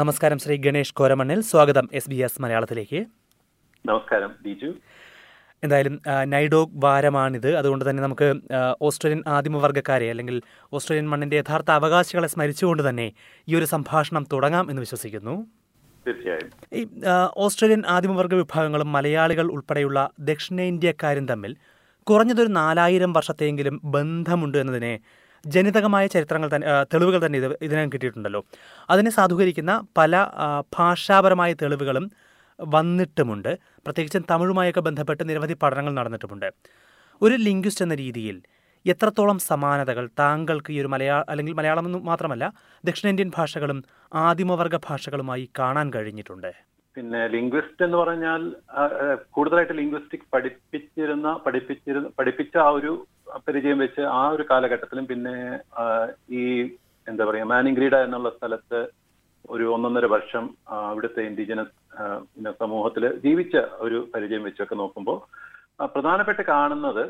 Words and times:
നമസ്കാരം 0.00 0.38
ശ്രീ 0.38 0.56
ഗണേഷ് 0.56 0.94
കോരമണ്ണിൽ. 0.94 1.40
സ്വാഗതം 1.40 1.88
S 1.92 2.10
B 2.10 2.14
S 2.14 2.42
മലയാളത്തിലേക്ക്. 2.42 3.00
നമസ്കാരം 3.86 4.30
ബിജു. 4.42 4.74
എന്തായാലും 5.64 6.00
നൈഡോഗ് 6.24 6.70
വാരമാണിത്. 6.84 7.56
അതുകൊണ്ട് 7.56 7.84
തന്നെ 7.90 8.02
നമുക്ക് 8.02 8.28
ഓസ്ട്രേലിയൻ 8.82 9.22
ആദിമവർഗക്കാരെ 9.26 10.10
അല്ലെങ്കിൽ 10.10 10.42
ഓസ്ട്രേലിയൻ 10.72 11.08
മണ്ണിന്റെ 11.10 11.36
യഥാർത്ഥ 11.36 11.70
അവകാശികളെ 11.70 12.28
സ്മരിച്ചുകൊണ്ട് 12.28 12.88
തന്നെ 12.88 13.12
ഈ 13.48 13.54
ഒരു 13.54 13.64
സംഭാഷണം 13.64 14.26
തുടങ്ങാം 14.32 14.70
എന്ന് 14.70 14.82
വിശ്വസിക്കുന്നു. 14.82 15.46
തീർച്ചയായും. 16.06 16.50
ഈ 16.72 16.82
ഓസ്ട്രേലിയൻ 17.36 17.82
ആദിമവർഗ 17.86 18.34
വിഭാഗങ്ങളും 18.34 18.92
മലയാളികൾ 18.92 19.52
ഉൾപ്പെടെയുള്ള 19.52 20.10
ദക്ഷിണേന്ത്യക്കാരും 20.20 21.26
തമ്മിൽ 21.26 21.56
കുറഞ്ഞതൊരു 22.02 22.52
നാലായിരം 22.60 23.12
വർഷത്തെയെങ്കിലും 23.12 23.80
ബന്ധമുണ്ട് 23.84 24.58
എന്നതിനെ 24.58 24.94
ജനിതകമായ 25.44 26.06
ചരിത്രങ്ങൾ 26.06 26.48
തന്നെ 26.54 26.66
തെളിവുകൾ 26.92 27.20
തന്നെ 27.26 27.38
ഇത് 27.38 27.48
ഇതിനകം 27.66 27.90
കിട്ടിയിട്ടുണ്ടല്ലോ. 27.92 28.40
അതിനെ 28.90 29.10
സാധൂകരിക്കുന്ന 29.10 29.74
പല 29.98 30.22
ഭാഷാപരമായ 30.78 31.52
തെളിവുകളും 31.62 32.06
വന്നിട്ടുമുണ്ട്. 32.58 33.52
പ്രത്യേകിച്ചും 33.84 34.24
തമിഴുമായൊക്കെ 34.30 34.82
ബന്ധപ്പെട്ട് 34.88 35.22
നിരവധി 35.28 35.56
പഠനങ്ങൾ 35.62 35.92
നടന്നിട്ടുമുണ്ട്. 35.92 36.48
ഒരു 37.22 37.36
ലിംഗ്വിസ്റ്റ് 37.46 37.84
എന്ന 37.84 37.94
രീതിയിൽ 37.94 38.36
എത്രത്തോളം 38.86 39.38
സമാനതകൾ 39.38 40.04
താങ്കൾക്ക് 40.18 40.70
ഈ 40.72 40.80
ഒരു 40.80 40.88
മലയാള 40.88 41.24
അല്ലെങ്കിൽ 41.28 41.54
മലയാളം 41.54 41.86
എന്ന് 41.86 41.98
മാത്രമല്ല 41.98 42.44
ദക്ഷിണേന്ത്യൻ 42.84 43.30
ഭാഷകളും 43.36 43.78
ആദിമവർഗ 44.14 44.76
ഭാഷകളുമായി 44.88 45.50
കാണാൻ 45.58 45.90
കഴിഞ്ഞിട്ടുണ്ട്? 45.94 46.52
പിന്നെ 46.96 47.28
ലിംഗ്വിസ്റ്റ് 47.28 47.82
എന്ന് 47.84 47.96
പറഞ്ഞാൽ 47.96 48.42
കൂടുതലായിട്ട് 49.30 49.72
ലിംഗ്വിസ്റ്റിക് 49.72 50.26
പഠിപ്പിച്ചിരുന്ന 50.34 51.32
പഠിപ്പിച്ചിരുന്ന 51.46 52.08
പഠിപ്പിച്ച 52.18 52.56
ആ 52.56 52.68
ഒരു 52.68 52.92
പരിചയം 53.46 53.78
വെച്ച് 53.84 54.02
ആ 54.18 54.22
ഒരു 54.34 54.44
കാലഘട്ടത്തിലും 54.50 55.04
പിന്നെ 55.10 55.34
ഈ 56.40 56.42
എന്താ 57.06 57.24
പറയാ 57.28 57.44
മാനിംഗ്രീഡ 57.52 57.94
എന്നുള്ള 58.06 58.30
സ്ഥലത്ത് 58.36 58.80
ഒരു 59.50 59.64
ഒന്നൊന്നര 59.74 60.06
വർഷം 60.14 60.44
അവിടുത്തെ 60.88 61.20
ഇൻഡിജിനസ് 61.28 61.74
സമൂഹത്തിൽ 62.62 63.04
ജീവിച്ച 63.24 63.56
ഒരു 63.86 63.98
പരിചയം 64.14 64.44
വെച്ചൊക്കെ 64.48 64.76
നോക്കുമ്പോൾ 64.82 65.18
പ്രധാനപ്പെട്ട് 65.94 66.42
കാണുന്നത് 66.52 67.02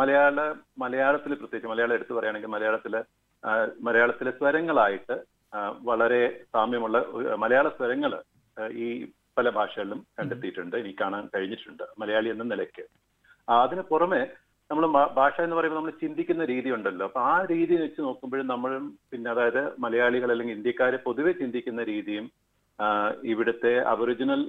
മലയാള 0.00 0.40
മലയാളത്തിൽ 0.82 1.32
പ്രത്യേകിച്ച് 1.38 1.70
മലയാളം 1.72 1.96
എടുത്തു 1.98 2.14
പറയുകയാണെങ്കിൽ 2.16 2.52
മലയാളത്തിലെ 2.56 3.00
മലയാളത്തിലെ 3.86 4.32
സ്വരങ്ങളായിട്ട് 4.38 5.16
വളരെ 5.90 6.22
സാമ്യമുള്ള 6.54 6.98
മലയാള 7.44 7.68
സ്വരങ്ങൾ 7.78 8.12
ഈ 8.84 8.88
പല 9.38 9.48
ഭാഷകളിലും 9.56 10.00
കണ്ടെത്തിയിട്ടുണ്ട്. 10.18 10.74
എനിക്ക് 10.82 10.98
കാണാൻ 11.02 11.24
കഴിഞ്ഞിട്ടുണ്ട് 11.34 11.84
മലയാളി 12.00 12.28
എന്ന 12.34 12.44
നിലയ്ക്ക്. 12.52 12.84
അതിന് 13.48 13.82
പുറമെ 13.90 14.22
നമ്മൾ 14.70 14.84
ഭാഷ 15.18 15.36
എന്ന് 15.40 15.56
പറയുമ്പോൾ 15.56 15.78
നമ്മൾ 15.80 15.94
ചിന്തിക്കുന്ന 16.00 16.44
രീതി 16.50 16.70
ഉണ്ടല്ലോ 16.76 17.04
അപ്പൊ 17.08 17.20
ആ 17.32 17.36
രീതി 17.52 17.74
വെച്ച് 17.82 18.00
നോക്കുമ്പോഴും 18.06 18.48
നമ്മളും 18.52 18.84
പിന്നെ 19.10 19.28
അതായത് 19.32 19.62
മലയാളികൾ 19.84 20.30
അല്ലെങ്കിൽ 20.32 20.56
ഇന്ത്യക്കാർ 20.58 20.94
പൊതുവെ 21.06 21.32
ചിന്തിക്കുന്ന 21.40 21.82
രീതിയും 21.90 22.26
ഇവിടുത്തെ 23.32 23.72
അബൊറിജിനൽ 23.90 24.40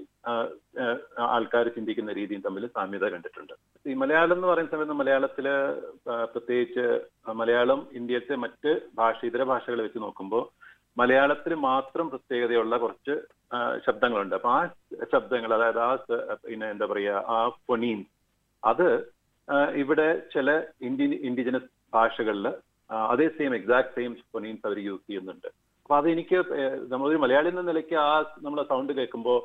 ആൾക്കാർ 1.35 1.65
ചിന്തിക്കുന്ന 1.75 2.11
രീതിയും 2.19 2.41
തമ്മിൽ 2.45 2.63
സാമ്യത 2.77 3.05
കണ്ടിട്ടുണ്ട്. 3.13 3.53
ഈ 3.85 3.93
മലയാളം 4.01 4.35
എന്ന് 4.38 4.49
പറയുന്ന 4.49 4.71
സമയത്ത് 4.73 4.97
മലയാളത്തിൽ 5.01 5.45
പ്രത്യേകിച്ച് 6.33 6.85
മലയാളം 7.41 7.81
ഇന്ത്യത്തെ 7.99 8.38
മറ്റ് 8.45 8.71
ഭാഷ 8.99 9.19
ഇതര 9.29 9.45
ഭാഷകൾ 9.51 9.81
വെച്ച് 9.85 10.01
നോക്കുമ്പോൾ 10.05 10.43
മലയാളത്തിൽ 10.97 11.53
മാത്രം 11.69 12.05
പ്രത്യേകതയുള്ള 12.13 12.75
കുറച്ച് 12.83 13.15
ശബ്ദങ്ങളുണ്ട്. 13.85 14.35
അപ്പൊ 14.39 14.51
ആ 14.57 14.59
ശബ്ദങ്ങൾ 15.13 15.51
അതായത് 15.57 15.81
ആ 15.88 15.91
പിന്നെ 16.47 16.67
എന്താ 16.75 16.88
പറയാ 16.93 17.15
ആ 17.35 17.39
ഫൊണീൻ 17.67 18.01
അത് 18.63 18.88
ഇവിടെ 19.81 20.08
ചില 20.34 20.50
ഇന്ത്യൻ 20.88 21.12
ഇൻഡിജിനസ് 21.28 21.70
ഭാഷകളിൽ 21.94 22.48
അതേ 23.12 23.28
സെയിം 23.38 23.53
എക്സാക്ട് 23.56 23.94
സെയിം 23.95 24.12
ഫൊണീംസ് 24.34 24.66
അവർ 24.67 24.78
യൂസ് 24.88 25.06
ചെയ്യുന്നുണ്ട്. 25.08 25.48
അപ്പൊ 25.84 25.95
അതെനിക്ക് 25.98 26.38
നമ്മളൊരു 26.94 27.20
മലയാളി 27.23 27.50
എന്ന 27.50 27.62
നിലയ്ക്ക് 27.62 27.96
ആ 28.06 28.12
നമ്മൾ 28.46 28.59
സൗണ്ട് 28.72 28.94
കേൾക്കുമ്പോൾ 28.94 29.40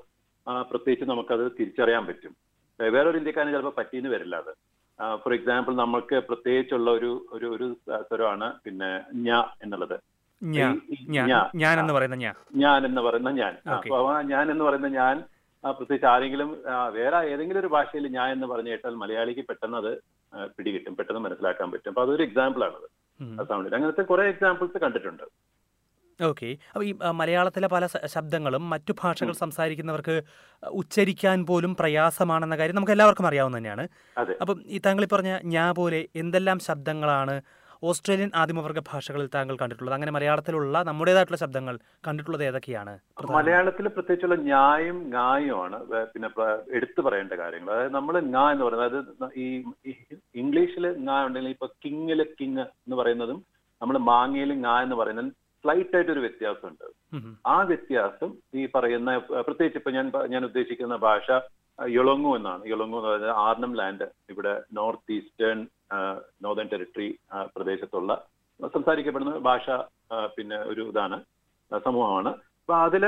പ്രത്യേകിച്ച് 0.70 1.06
നമുക്കത് 1.10 1.44
തിരിച്ചറിയാൻ 1.58 2.04
പറ്റും. 2.06 2.32
വേറൊരു 2.80 3.18
ഇന്ത്യക്കാരന് 3.20 3.54
ചിലപ്പോൾ 3.54 3.74
പറ്റിയെന്ന് 3.78 4.10
വരില്ല 4.14 4.36
അത്. 4.42 4.52
ഫോർ 5.22 5.32
എക്സാമ്പിൾ 5.34 5.72
നമുക്ക് 5.74 6.16
പ്രത്യേകിച്ചുള്ള 6.28 6.88
ഒരു 6.90 7.10
ഒരു 7.32 7.46
ഒരു 7.56 7.66
സ്വരമാണ് 8.08 8.48
പിന്നെ 8.64 8.90
ഞ 9.26 9.42
എന്നുള്ളത്. 9.64 9.96
ഞാൻ 10.42 10.72
എന്ന് 11.82 11.94
പറയുന്ന 11.96 12.16
ഞാൻ 12.24 12.34
ഞാൻ 12.64 12.80
എന്ന് 12.88 13.02
പറയുന്ന 13.06 13.30
ഞാൻ 13.42 13.52
അപ്പൊ 13.74 13.98
ഞാൻ 14.32 14.44
എന്ന് 14.50 14.64
പറയുന്ന 14.64 14.88
ഞാൻ 15.00 15.16
പ്രത്യേകിച്ച് 15.64 16.08
ആരെങ്കിലും 16.12 16.50
വേറെ 16.96 17.18
ഏതെങ്കിലും 17.32 17.60
ഒരു 17.60 17.70
ഭാഷയിൽ 17.74 18.06
ഞാൻ 18.18 18.28
എന്ന് 18.36 18.46
പറഞ്ഞു 18.52 18.70
കേട്ടാൽ 18.72 18.94
മലയാളിക്ക് 19.02 19.42
പെട്ടെന്ന് 19.48 19.78
അത് 19.82 19.92
പിടികിട്ടും 20.56 20.94
പെട്ടെന്ന് 20.98 21.22
മനസ്സിലാക്കാൻ 21.26 21.70
പറ്റും. 21.72 21.90
അപ്പൊ 21.92 22.02
അതൊരു 22.06 22.22
എക്സാമ്പിൾ 22.28 22.62
ആണത്. 22.68 22.88
സൗണ്ടിൽ 23.50 23.74
അങ്ങനത്തെ 23.78 24.04
കുറെ 24.12 24.24
എക്സാമ്പിൾസ് 24.34 24.78
കണ്ടിട്ടുണ്ട്. 24.84 25.24
ഓക്കെ. 26.20 26.48
അപ്പോൾ 26.72 26.84
ഈ 26.88 26.92
മലയാളത്തിലെ 27.20 27.68
പല 27.74 27.84
ശബ്ദങ്ങളും 28.14 28.64
മറ്റു 28.72 28.92
ഭാഷകൾ 29.02 29.32
സംസാരിക്കുന്നവർക്ക് 29.44 30.16
ഉച്ചരിക്കാൻ 30.80 31.38
പോലും 31.46 31.72
പ്രയാസമാണെന്ന 31.80 32.58
കാര്യം 32.60 32.78
നമുക്ക് 32.78 32.94
എല്ലാവർക്കും 32.96 33.28
അറിയാവുന്ന 33.30 33.58
തന്നെയാണ് 33.58 33.84
അപ്പം 34.42 34.58
ഈ 34.74 34.80
താങ്കൾ 34.86 35.06
പറഞ്ഞ 35.14 35.32
ഞാ 35.56 35.64
പോലെ 35.78 36.00
എന്തെല്ലാം 36.22 36.58
ശബ്ദങ്ങളാണ് 36.68 37.36
ഓസ്ട്രേലിയൻ 37.82 38.30
ആദിമവർഗ 38.40 38.80
ഭാഷകളിൽ 38.88 39.28
താങ്കൾ 39.34 39.54
കണ്ടിട്ടുള്ളത്. 39.60 39.94
അങ്ങനെ 39.96 40.12
മലയാളത്തിലുള്ള 40.16 40.82
നമ്മുടേതായിട്ടുള്ള 40.88 41.38
ശബ്ദങ്ങൾ 41.42 41.74
കണ്ടിട്ടുള്ളത് 42.06 42.44
ഏതൊക്കെയാണ്? 42.48 42.92
മലയാളത്തിൽ 43.38 43.86
പ്രത്യേകിച്ചുള്ള 43.96 44.36
ഞായും 44.50 44.98
ങായുമാണ് 45.14 45.78
പിന്നെ 46.12 46.28
എടുത്തു 46.78 47.00
പറയേണ്ട 47.06 47.34
കാര്യങ്ങൾ. 47.42 47.70
അതായത് 47.76 47.94
നമ്മൾ 47.98 48.14
ങ 48.34 48.44
എന്ന് 48.54 48.64
പറയുന്നത് 48.66 48.98
അതായത് 48.98 49.38
ഈ 49.44 49.46
ഇംഗ്ലീഷിൽ 50.42 50.86
ങ 51.08 51.18
ഉണ്ടെങ്കിൽ 51.28 51.54
ഇപ്പൊ 51.56 51.68
കിങ്ങിൽ 51.84 52.22
കിങ് 52.40 52.64
എന്ന് 52.86 52.98
പറയുന്നതും 53.00 53.40
നമ്മൾ 53.82 53.96
മാങ്ങയിൽ 54.10 54.52
ങ 54.64 54.76
എന്ന് 54.84 54.98
പറയുന്നതും 55.00 55.32
സ്ലൈറ്റ് 55.64 55.96
ആയിട്ട് 55.96 56.12
ഒരു 56.14 56.22
വ്യത്യാസമുണ്ട്. 56.26 56.86
ആ 57.54 57.56
വ്യത്യാസം 57.70 58.30
ഈ 58.60 58.62
പറയുന്ന 58.76 59.10
പ്രത്യേകിച്ച് 59.48 59.80
ഇപ്പൊ 59.80 59.92
ഞാൻ 59.98 60.06
ഞാൻ 60.34 60.44
ഉദ്ദേശിക്കുന്ന 60.50 60.96
ഭാഷ 61.08 61.26
യൊളൊങ്ങു 61.78 62.30
എന്നാണ്. 62.38 62.62
യൊളൊങ്ങു 62.70 62.96
എന്ന് 62.98 63.08
പറയുന്നത് 63.10 63.36
ആർണം 63.44 63.72
ലാൻഡ് 63.78 64.06
ഇവിടെ 64.32 64.52
നോർത്ത് 64.78 65.12
ഈസ്റ്റേൺ 65.18 65.60
നോർത്തേൺ 66.42 66.68
ടെറിട്ടറി 66.68 67.08
പ്രദേശത്തുള്ള 67.56 68.12
സംസാരിക്കപ്പെടുന്ന 68.74 69.34
ഭാഷ 69.46 69.66
പിന്നെ 70.36 70.58
ഒരു 70.72 70.82
ഇതാണ് 70.90 71.16
സമൂഹമാണ്. 71.84 72.30
അപ്പൊ 72.62 72.74
അതിൽ 72.86 73.04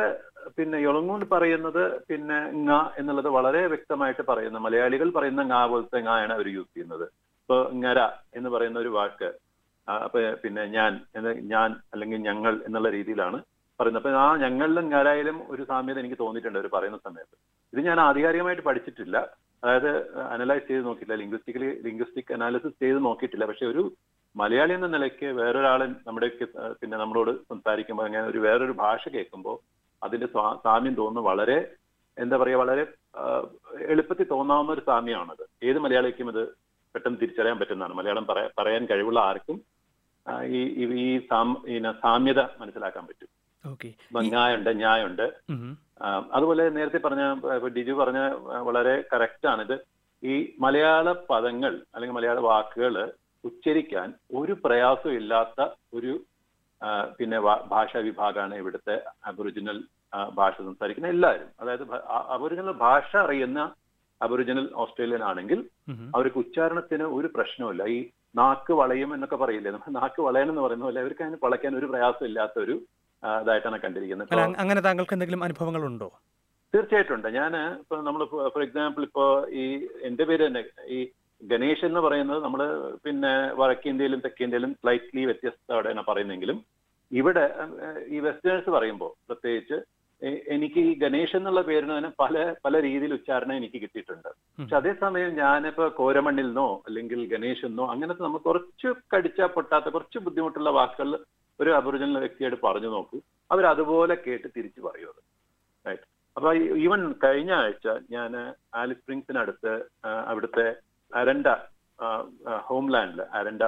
പിന്നെ 0.57 0.79
യൊളങ്ങു 0.79 1.27
പറയുന്നത് 1.35 1.83
പിന്നെ 2.09 2.39
ങ 2.69 2.71
എന്നുള്ളത് 2.99 3.29
വളരെ 3.37 3.61
വ്യക്തമായിട്ട് 3.67 4.23
പറയുന്ന 4.31 4.59
മലയാളികൾ 4.59 5.09
പറയുന്ന 5.17 5.43
ങ 5.53 5.59
പോലത്തെ 5.73 6.01
ആണ് 6.17 6.33
അവർ 6.39 6.47
യൂസ് 6.57 6.73
ചെയ്യുന്നത്. 6.75 7.05
ഇപ്പൊ 7.43 7.57
ങ്ങര 7.75 8.01
എന്ന് 8.35 8.51
പറയുന്ന 8.51 8.79
ഒരു 8.79 8.93
വാക്ക് 8.99 9.29
അപ്പൊ 9.89 10.19
പിന്നെ 10.43 10.63
ഞാൻ 10.77 10.93
ഞാൻ 11.53 11.71
അല്ലെങ്കിൽ 11.93 12.21
ഞങ്ങൾ 12.29 12.53
എന്നുള്ള 12.67 12.89
രീതിയിലാണ് 12.91 13.39
പറയുന്നത്. 13.81 14.03
അപ്പൊ 14.03 14.13
ആ 14.25 14.29
ഞങ്ങളിലും 14.45 14.87
ഞാരായാലും 14.91 15.39
ഒരു 15.51 15.63
സാമ്യത 15.71 15.99
എനിക്ക് 15.99 16.19
തോന്നിയിട്ടുണ്ട് 16.21 16.59
അവർ 16.59 16.69
പറയുന്ന 16.77 16.99
സമയത്ത്. 17.07 17.37
ഇത് 17.73 17.81
ഞാൻ 17.89 17.99
ആധികാരികമായിട്ട് 18.01 18.65
പഠിച്ചിട്ടില്ല. 18.69 19.17
അതായത് 19.65 20.19
അനലൈസ് 20.19 20.69
ചെയ്ത് 20.69 20.85
നോക്കിയിട്ടില്ല. 20.85 21.23
ലിംഗ്വിസ്റ്റിക്കലി 21.23 21.83
ലിംഗ്വിസ്റ്റിക് 21.83 22.33
അനാലിസിസ് 22.33 22.83
ചെയ്ത് 22.83 23.05
നോക്കിയിട്ടില്ല. 23.05 23.47
പക്ഷെ 23.47 23.67
ഒരു 23.67 23.93
മലയാളി 24.37 24.73
എന്ന 24.73 24.87
നിലയ്ക്ക് 24.87 25.27
വേറൊരാളെ 25.27 25.87
നമ്മുടെ 25.87 26.29
പിന്നെ 26.73 26.99
നമ്മളോട് 26.99 27.37
സംസാരിക്കുമ്പോൾ 27.49 28.07
അങ്ങനെ 28.07 28.25
ഒരു 28.25 28.39
വേറൊരു 28.39 28.73
ഭാഷ 28.73 29.09
കേൾക്കുമ്പോൾ 29.09 29.59
അതിന്റെ 30.05 30.27
സാമ്യം 30.65 30.95
തോന്നുന്നു 30.95 31.31
വളരെ 31.31 31.73
എന്താ 32.19 32.37
പറയാ 32.37 32.57
വളരെ 32.57 32.87
എളുപ്പത്തിൽ 33.81 34.27
തോന്നാവുന്ന 34.31 34.73
ഒരു 34.73 34.83
സാമ്യമാണത്. 34.87 35.67
ഏത് 35.67 35.79
മലയാളിക്കും 35.79 36.29
ഇത് 36.29 36.49
പെട്ടെന്ന് 36.95 37.19
തിരിച്ചറിയാൻ 37.23 37.59
പറ്റുന്നതാണ്. 37.59 37.95
മലയാളം 37.95 38.27
പറയാ- 38.27 38.51
പറയാൻ 38.59 38.87
കഴിവുള്ള 38.87 39.21
ആർക്കും 39.21 39.61
ഈ 40.45 40.85
ഈ- 40.85 41.19
സാമ്യത 42.03 42.39
മനസ്സിലാക്കാൻ 42.39 43.07
പറ്റും. 43.07 43.29
ന്യായുണ്ട് 44.73 45.23
ഇപ്പൊ 45.23 45.84
അതുപോലെ 46.33 46.71
നേരത്തെ 46.71 46.99
പറഞ്ഞ 46.99 47.25
ഡിജു 47.69 47.93
പറഞ്ഞ 47.93 48.21
വളരെ 48.69 49.05
കറക്റ്റ് 49.13 49.49
ഇത് 49.63 49.77
ഈ 50.23 50.35
മലയാള 50.61 51.13
പദങ്ങൾ 51.13 51.73
അല്ലെങ്കിൽ 51.95 52.17
മലയാള 52.17 52.39
വാക്കുകൾ 52.41 52.95
ഉച്ചരിക്കാൻ 53.45 54.15
ഒരു 54.35 54.53
പ്രയാസവും 54.65 55.17
ഇല്ലാത്ത 55.17 55.61
ഒരു 55.95 56.13
പിന്നെ 57.19 57.41
ഭാഷാ 57.41 57.99
വിഭാഗമാണ് 57.99 58.55
ഇവിടുത്തെ 58.55 58.95
അബൊറിജിനൽ 59.27 59.79
ഭാഷ 60.35 60.55
സംസാരിക്കുന്ന 60.59 61.09
എല്ലാവരും. 61.09 61.49
അതായത് 61.61 61.85
അബൊറിജിനൽ 62.35 62.73
ഭാഷ 62.73 63.17
അറിയുന്ന 63.17 63.61
അബൊറിജിനൽ 64.21 64.67
ഓസ്ട്രേലിയൻ 64.75 65.23
ആണെങ്കിൽ. 65.25 65.61
അവർക്ക് 66.15 66.39
ഉച്ചാരണത്തിന് 66.39 67.03
ഒരു 67.03 67.27
പ്രശ്നവുമില്ല. 67.27 67.85
ഈ 67.85 67.99
നാക്ക് 68.37 68.73
വളയും 68.73 69.15
എന്നൊക്കെ 69.15 69.37
പറയില്ലേ? 69.37 69.71
നമ്മൾ 69.71 69.91
നാക്ക് 70.01 70.23
വളയണം 70.23 70.51
എന്ന് 70.51 70.63
പറയുന്ന 70.63 70.85
പോലെ 70.85 71.01
അവർക്ക് 71.01 71.23
അതിന് 71.23 71.39
വളയ്ക്കാൻ 71.43 71.77
ഒരു 71.77 71.87
പ്രയാസം 71.87 72.27
ഇല്ലാത്ത 72.27 72.59
ഒരു 72.59 72.77
ഇതായിട്ടാണ് 73.43 73.79
കണ്ടിരിക്കുന്നത്. 73.85 74.33
അങ്ങനെ 74.63 74.81
താങ്കൾക്ക് 74.87 75.15
എന്തെങ്കിലും 75.17 75.45
അനുഭവങ്ങളുണ്ടോ? 75.47 76.09
തീർച്ചയായിട്ടും 76.75 77.15
ഉണ്ട്. 77.17 77.29
ഞാൻ 77.39 77.53
ഇപ്പൊ 77.83 77.97
നമ്മൾ 78.07 78.23
ഫോർ 78.55 78.63
എക്സാമ്പിൾ 78.67 79.03
ഇപ്പോ 79.09 79.25
ഈ 79.63 79.65
എന്റെ 80.09 80.25
പേര് 80.31 80.43
തന്നെ 80.47 80.63
ഈ 80.97 80.99
ഗണേഷ് 81.41 81.85
എന്ന് 81.89 82.01
പറയുന്നത് 82.05 82.41
നമ്മൾ 82.45 82.61
പിന്നെ 83.05 83.33
വടക്കേന്ത്യയിലും 83.61 84.21
തെക്കേന്ത്യയിലും 84.27 84.73
സ്ലൈറ്റ്ലി 84.81 85.25
വ്യത്യസ്തമായിട്ടാണ് 85.31 86.05
പറയുന്നെങ്കിലും 86.11 86.59
ഇവിടെ 87.11 87.45
ഈ 88.15 88.21
വെസ്റ്റേൺസ് 88.27 88.71
പറയുമ്പോൾ 88.77 89.11
പ്രത്യേകിച്ച് 89.29 89.79
എനിക്ക് 90.55 90.81
ഈ 90.89 90.93
ഗണേഷ് 91.03 91.35
എന്നുള്ള 91.39 91.61
പേരിന് 91.69 91.93
തന്നെ 91.97 92.11
പല 92.23 92.45
പല 92.65 92.75
രീതിയിൽ 92.87 93.13
ഉച്ചാരണം 93.17 93.57
എനിക്ക് 93.61 93.79
കിട്ടിയിട്ടുണ്ട്. 93.83 94.29
പക്ഷെ 94.59 94.77
അതേസമയം 94.81 95.31
ഞാനിപ്പോ 95.41 95.87
കോരമണ്ണിൽ 95.99 96.47
നിന്നോ 96.49 96.69
അല്ലെങ്കിൽ 96.87 97.21
ഗണേഷ് 97.33 97.65
എന്നോ 97.71 97.87
അങ്ങനത്തെ 97.95 98.23
നമുക്ക് 98.27 98.47
കുറച്ച് 98.51 98.91
കടിച്ചാൽ 99.15 99.51
പൊട്ടാത്ത 99.57 99.89
കുറച്ച് 99.97 100.19
ബുദ്ധിമുട്ടുള്ള 100.27 100.73
വാക്കുകൾ 100.79 101.11
ഒരു 101.61 101.71
അബോറിജിനൽ 101.79 102.19
വ്യക്തിയായിട്ട് 102.25 102.61
പറഞ്ഞു 102.67 102.91
നോക്കൂ. 102.97 103.19
അവർ 103.53 103.65
അതുപോലെ 103.73 104.15
കേട്ട് 104.27 104.49
തിരിച്ചു 104.57 104.81
പറയും 104.87 105.15
റൈറ്റ് 105.87 106.07
അപ്പൊ 106.37 106.51
ഈവൻ 106.85 107.01
കഴിഞ്ഞ 107.25 107.53
ആഴ്ച 107.63 107.89
ഞാൻ 108.15 108.33
ആലിസ് 108.81 109.01
സ്പ്രിങ്സിനടുത്ത് 109.03 109.73
അവിടുത്തെ 110.31 110.67
അരണ്ട 111.13 111.49
ഹോംലാൻഡിൽ 112.69 113.21
അരണ്ട 113.39 113.63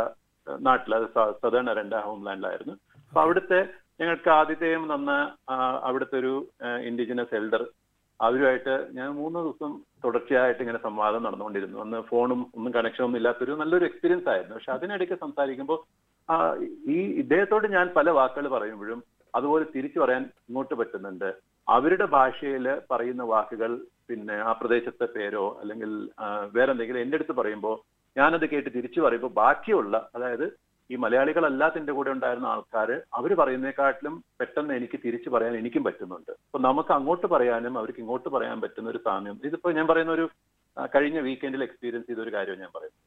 നാട്ടിൽ 0.47 0.95
അത് 0.97 1.07
സദേൺ 1.43 1.67
അരണ്ട 1.73 1.95
ഹോംലാൻഡിലായിരുന്നു. 2.07 2.75
അപ്പൊ 3.09 3.21
അവിടുത്തെ 3.25 3.61
ഞങ്ങൾക്ക് 4.01 4.31
ആദ്യത്തെയും 4.39 4.83
നന്ന 4.93 5.13
അവിടുത്തെ 5.89 6.17
ഒരു 6.23 6.33
ഇൻഡിജിനസ് 6.89 7.37
എൽഡർ 7.41 7.63
അവരുമായിട്ട് 8.21 8.75
ഞാൻ 8.97 9.09
മൂന്ന് 9.21 9.39
ദിവസം 9.45 9.73
തുടർച്ചയായിട്ട് 10.05 10.61
ഇങ്ങനെ 10.65 10.81
സംവാദം 10.87 11.25
നടന്നുകൊണ്ടിരുന്നു. 11.27 11.79
അന്ന് 11.85 11.99
ഫോണും 12.11 12.41
ഒന്നും 12.57 12.73
കണക്ഷനൊന്നും 12.77 13.19
ഇല്ലാത്തൊരു 13.21 13.55
നല്ലൊരു 13.63 13.87
എക്സ്പീരിയൻസ് 13.89 14.29
ആയിരുന്നു. 14.33 14.55
പക്ഷെ 14.57 14.73
അതിനിടയ്ക്ക് 14.77 15.17
സംസാരിക്കുമ്പോൾ 15.25 15.79
ഈ 16.95 16.99
ഇദ്ദേഹത്തോട് 17.23 17.67
ഞാൻ 17.77 17.87
പല 17.97 18.11
വാക്കുകൾ 18.19 18.47
പറയുമ്പോഴും 18.49 19.01
അതുപോലെ 19.35 19.65
തിരിച്ചു 19.75 19.99
പറയാൻ 20.01 20.23
ഇങ്ങോട്ട് 20.49 20.75
പറ്റുന്നുണ്ട്. 20.81 21.29
അവരുടെ 21.69 22.07
ഭാഷയിൽ 22.17 22.67
പറയുന്ന 22.91 23.23
വാക്കുകൾ 23.33 23.71
പിന്നെ 24.09 24.37
ആ 24.49 24.51
പ്രദേശത്തെ 24.61 25.07
പേരോ 25.17 25.45
അല്ലെങ്കിൽ 25.61 25.91
വേറെ 26.57 26.71
എന്തെങ്കിലും 26.75 27.03
എന്റെ 27.05 27.19
അടുത്ത് 27.19 27.35
പറയുമ്പോൾ 27.41 27.77
ഞാനത് 28.17 28.47
കേട്ട് 28.53 28.71
തിരിച്ചു 28.77 29.01
പറയുമ്പോൾ 29.05 29.33
ബാക്കിയുള്ള 29.41 29.97
അതായത് 30.17 30.47
ഈ 30.91 30.97
മലയാളികളല്ലാത്ത 31.05 31.77
എന്റെ 31.81 31.93
കൂടെ 31.93 32.11
ഉണ്ടായിരുന്ന 32.17 32.49
ആൾക്കാർ 32.53 32.91
അവർ 33.19 33.31
പറയുന്നതിനെക്കാട്ടിലും 33.41 34.15
പെട്ടെന്ന് 34.41 34.75
എനിക്ക് 34.79 34.99
തിരിച്ചു 35.05 35.29
പറയാൻ 35.35 35.55
എനിക്കും 35.61 35.85
പറ്റുന്നുണ്ട്. 35.87 36.33
അപ്പൊ 36.47 36.59
നമുക്ക് 36.69 36.93
അങ്ങോട്ട് 36.99 37.27
പറയാനും 37.35 37.75
അവർക്ക് 37.81 38.01
ഇങ്ങോട്ട് 38.05 38.29
പറയാൻ 38.37 38.61
പറ്റുന്ന 38.65 38.93
ഒരു 38.95 39.01
സാമ്യം. 39.07 39.37
ഇതിപ്പോ 39.49 39.71
ഞാൻ 39.79 39.87
പറയുന്ന 39.91 40.13
ഒരു 40.19 40.27
കഴിഞ്ഞ 40.95 41.19
വീക്കെൻഡിൽ 41.27 41.65
എക്സ്പീരിയൻസ് 41.67 42.09
ചെയ്ത 42.11 42.23
ഒരു 42.27 42.35
കാര്യം 42.37 42.61
ഞാൻ 42.63 42.71
പറയുന്നത്. 42.77 43.03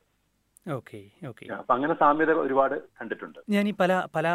അപ്പൊ 1.59 1.73
അങ്ങനെ 1.73 1.93
സാമ്യത 1.93 2.31
ഒരുപാട് 2.45 2.75
കണ്ടിട്ടുണ്ട്. 2.99 3.39
ഞാൻ 3.49 3.67
ഈ 3.67 3.73
പല 3.81 3.91
പല 4.15 4.27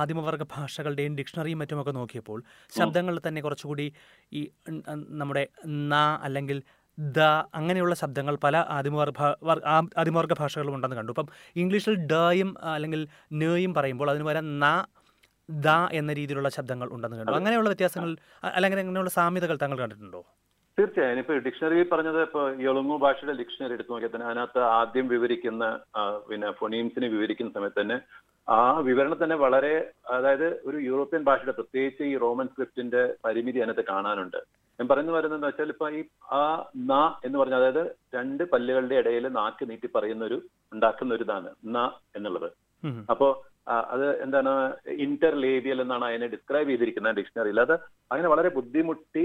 ആദിമവർഗ 0.00 0.42
ഭാഷകളുടെയും 0.56 1.16
ഡിക്ഷണറിയും 1.16 1.58
മറ്റുമൊക്കെ 1.58 1.92
നോക്കിയപ്പോൾ 1.92 2.38
ശബ്ദങ്ങളിൽ 2.78 3.20
തന്നെ 3.28 3.40
കുറച്ചുകൂടി 3.40 3.86
ഈ 4.32 4.42
നമ്മുടെ 5.22 5.44
ന 5.92 5.94
അല്ലെങ്കിൽ 6.28 6.60
ദ 6.98 7.18
അങ്ങനെയുള്ള 7.58 7.94
ശബ്ദങ്ങൾ 7.94 8.34
പല 8.44 8.56
ആദിമവർഗ 8.76 9.20
ആദിമവർഗ 10.02 10.32
ഭാഷകളും 10.40 10.74
ഉണ്ടെന്ന് 10.74 10.96
കണ്ടു. 10.96 11.12
ഇപ്പം 11.14 11.28
ഇംഗ്ലീഷിൽ 11.62 11.94
ഡയും 12.12 12.50
അല്ലെങ്കിൽ 12.74 13.02
നേയും 13.42 13.74
പറയുമ്പോൾ 13.74 14.10
അതിന് 14.10 14.24
പകരം 14.24 14.48
ന 14.64 14.66
ദ 15.48 15.68
എന്ന 16.00 16.10
രീതിയിലുള്ള 16.12 16.48
ശബ്ദങ്ങൾ 16.56 16.88
ഉണ്ടെന്ന് 16.96 17.16
കണ്ടു. 17.18 17.32
അങ്ങനെയുള്ള 17.38 17.68
വ്യത്യാസങ്ങൾ 17.68 18.10
അല്ലെങ്കിൽ 18.56 18.78
അങ്ങനെയുള്ള 18.78 19.10
സാമ്യതകൾ 19.10 19.56
താങ്കൾ 19.62 19.78
കണ്ടിട്ടുണ്ടോ? 19.82 20.20
തീർച്ചയായും. 20.78 21.20
ഇപ്പൊ 21.22 21.34
ഡിക്ഷണറി 21.46 21.82
പറഞ്ഞത് 21.92 22.20
ഇപ്പൊ 22.26 22.42
എളുങ്ങു 22.70 22.96
ഭാഷയുടെ 23.04 23.34
ഡിക്ഷണറി 23.40 23.74
എടുത്തു 23.76 23.92
നോക്കിയാൽ 23.92 24.12
തന്നെ 24.14 24.28
അതിനകത്ത് 24.30 24.60
ആദ്യം 24.78 25.06
വിവരിക്കുന്ന 25.14 25.64
പിന്നെ 26.28 26.50
ഫൊണീംസിനെ 26.60 27.08
വിവരിക്കുന്ന 27.14 27.52
സമയത്ത് 27.56 27.80
തന്നെ 27.80 27.98
ആ 28.48 28.60
വിവരണം 28.86 29.18
തന്നെ 29.22 29.36
വളരെ 29.42 29.74
അതായത് 30.16 30.46
ഒരു 30.68 30.78
യൂറോപ്യൻ 30.86 31.22
ഭാഷയുടെ 31.28 31.54
പ്രത്യേകിച്ച് 31.58 32.04
ഈ 32.12 32.14
റോമൻ 32.22 32.46
സ്ക്രിപ്റ്റിന്റെ 32.52 33.02
പരിമിതി 33.24 33.58
അതിനകത്ത് 33.62 33.84
കാണാനുണ്ട്. 33.90 34.40
ഞാൻ 34.78 34.88
പറയുന്നത് 34.90 35.16
വരുന്നത് 35.16 35.44
വെച്ചാൽ 35.46 35.70
ഇപ്പൊ 35.74 35.86
ഈ 35.98 36.00
ആ 36.38 36.42
ന 36.90 36.94
എന്ന് 37.26 37.36
പറഞ്ഞ 37.40 37.56
അതായത് 37.60 37.82
രണ്ട് 38.16 38.42
പല്ലുകളുടെ 38.52 38.96
ഇടയിൽ 39.02 39.26
നാക്ക് 39.38 39.64
നീട്ടി 39.70 39.88
പറയുന്ന 39.96 40.24
ഒരു 40.30 40.38
ഉണ്ടാക്കുന്ന 40.74 41.16
ഒരു 41.18 41.26
ഇതാണ് 41.28 41.50
ന 41.76 41.84
എന്നുള്ളത്. 42.18 42.48
അപ്പോ 43.12 43.28
അത് 43.94 44.06
എന്താണ് 44.24 44.52
ഇന്റർലേബിയൽ 45.06 45.78
എന്നാണ് 45.84 46.04
അതിനെ 46.08 46.28
ഡിസ്ക്രൈബ് 46.34 46.70
ചെയ്തിരിക്കുന്നത് 46.72 47.18
ഡിക്ഷണറിയിൽ. 47.18 47.60
അത് 47.66 47.74
അങ്ങനെ 48.12 48.28
വളരെ 48.34 48.50
ബുദ്ധിമുട്ടി 48.58 49.24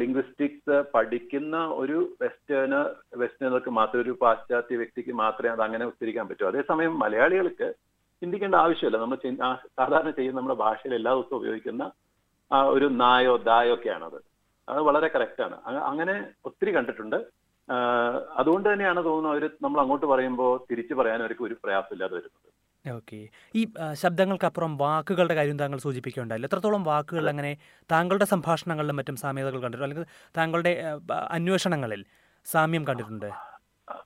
ലിംഗ്വിസ്റ്റിക്സ് 0.00 0.76
പഠിക്കുന്ന 0.94 1.56
ഒരു 1.82 1.98
വെസ്റ്റേണ് 2.22 2.78
വെസ്റ്റേണർക്ക് 3.22 3.70
മാത്രം 3.78 4.00
ഒരു 4.04 4.12
പാശ്ചാത്യ 4.22 4.76
വ്യക്തിക്ക് 4.82 5.12
മാത്രമേ 5.22 5.50
അത് 5.54 5.62
അങ്ങനെ 5.66 5.84
ഉച്ചരിക്കാൻ 5.90 6.26
പറ്റൂ. 6.28 6.44
അതേസമയം 6.50 6.94
മലയാളികൾക്ക് 7.02 7.68
ചിന്തിക്കേണ്ട 8.22 8.56
ആവശ്യമില്ല. 8.64 8.98
നമ്മൾ 9.02 9.18
സാധാരണ 9.80 10.10
ചെയ്യുന്ന 10.18 10.38
നമ്മുടെ 10.40 10.58
ഭാഷയിൽ 10.64 10.94
എല്ലാ 11.00 11.12
ദിവസവും 11.16 11.38
ഉപയോഗിക്കുന്ന 11.40 11.84
ഒരു 12.74 12.86
നായോ 13.02 13.34
ദായോ 13.48 13.74
ഒക്കെയാണത്. 13.76 14.18
അത് 14.68 14.80
വളരെ 14.88 15.08
കറക്റ്റാണ് 15.14 15.56
അങ്ങനെ 15.90 16.14
ഒത്തിരി 16.48 16.70
കണ്ടിട്ടുണ്ട്. 16.76 17.18
അതുകൊണ്ട് 18.40 18.66
തന്നെയാണ് 18.72 19.00
തോന്നുന്നത് 19.08 19.34
അവർ 19.34 19.44
നമ്മൾ 19.64 19.78
അങ്ങോട്ട് 19.82 20.06
പറയുമ്പോൾ 20.12 20.52
തിരിച്ചു 20.70 20.94
പറയാൻ 21.00 21.20
അവർക്ക് 21.24 21.44
ഒരു 21.48 21.56
പ്രയാസമില്ലാതെ 21.64 22.14
വരുന്നത്. 22.18 22.48
ഓക്കെ. 22.86 23.28
ഈ 23.54 23.66
ശബ്ദങ്ങൾക്കപ്പുറം 23.92 24.76
വാക്കുകളുടെ 24.76 25.34
കാര്യം 25.34 25.58
താങ്കൾ 25.58 25.78
സൂചിപ്പിക്കുകയുണ്ടായില്ല. 25.78 26.46
എത്രത്തോളം 26.46 26.84
വാക്കുകൾ 26.84 27.28
അങ്ങനെ 27.28 27.56
താങ്കളുടെ 27.90 28.24
സംഭാഷണങ്ങളിലും 28.24 28.96
മറ്റും 28.96 29.16
സാമ്യതകൾ 29.16 29.60
കണ്ടിട്ടുണ്ട്? 29.60 29.86
അല്ലെങ്കിൽ 29.86 30.06
താങ്കളുടെ 30.36 30.72
അന്വേഷണങ്ങളിൽ 31.30 32.04
സാമ്യം 32.44 32.86
കണ്ടിട്ടുണ്ട്? 32.88 33.30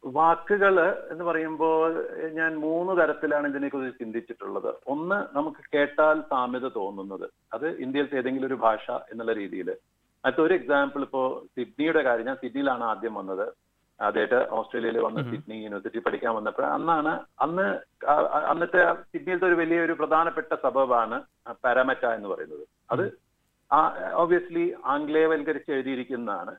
വാക്കുകൾ 0.05 0.81
എന്ന് 1.11 1.25
പറയുമ്പോൾ 1.25 2.09
ഞാൻ 2.33 2.57
മൂന്ന് 2.57 3.03
തരത്തിലാണ് 3.03 3.49
ഇതിനെക്കുറിച്ച് 3.49 3.99
ചിന്തിച്ചിട്ടുള്ളത്. 3.99 4.75
ഒന്ന് 4.87 5.37
നമുക്ക് 5.37 5.77
കേട്ടാൽ 5.77 6.21
സാമ്യത 6.21 6.69
തോന്നുന്നത്. 6.77 7.31
അത് 7.53 7.69
ഇന്ത്യയിലത്തെ 7.69 8.19
ഏതെങ്കിലും 8.19 8.47
ഒരു 8.47 8.55
ഭാഷ 8.55 8.91
എന്നുള്ള 8.91 9.33
രീതിയിൽ. 9.33 9.71
അടുത്ത 10.25 10.41
ഒരു 10.41 10.55
എക്സാമ്പിൾ 10.55 11.03
ഇപ്പോ 11.03 11.43
സിഡ്നിയുടെ 11.59 12.03
കാര്യം. 12.03 12.27
ഞാൻ 12.27 12.37
സിഡ്നിയിലാണ് 12.37 12.85
ആദ്യം 12.85 13.15
വന്നത്. 13.15 13.53
ആദ്യമായിട്ട് 14.03 14.49
ഓസ്ട്രേലിയയിൽ 14.51 14.99
വന്ന് 14.99 15.21
സിഡ്നി 15.23 15.55
യൂണിവേഴ്സിറ്റി 15.55 15.99
പഠിക്കാൻ 15.99 16.35
വന്നപ്പോൾ 16.35 16.67
അന്നാണ് 16.67 17.21
അന്ന് 17.41 17.81
അന്നത്തെ 18.51 18.95
സിഡ്നിയിലത്തെ 18.95 19.47
ഒരു 19.47 19.55
വലിയൊരു 19.55 19.93
പ്രധാനപ്പെട്ട 19.93 20.55
സബബാണ് 20.55 21.23
പാരാമറ്റ 21.65 22.07
എന്ന് 22.07 22.29
പറയുന്നത്. 22.29 22.69
അത് 22.91 23.19
ഓബിയസ്ലി 24.13 24.75
ആംഗ്ലേയവൽക്കരിച്ച് 24.85 25.73
എഴുതിയിരിക്കുന്നതാണ്. 25.73 26.57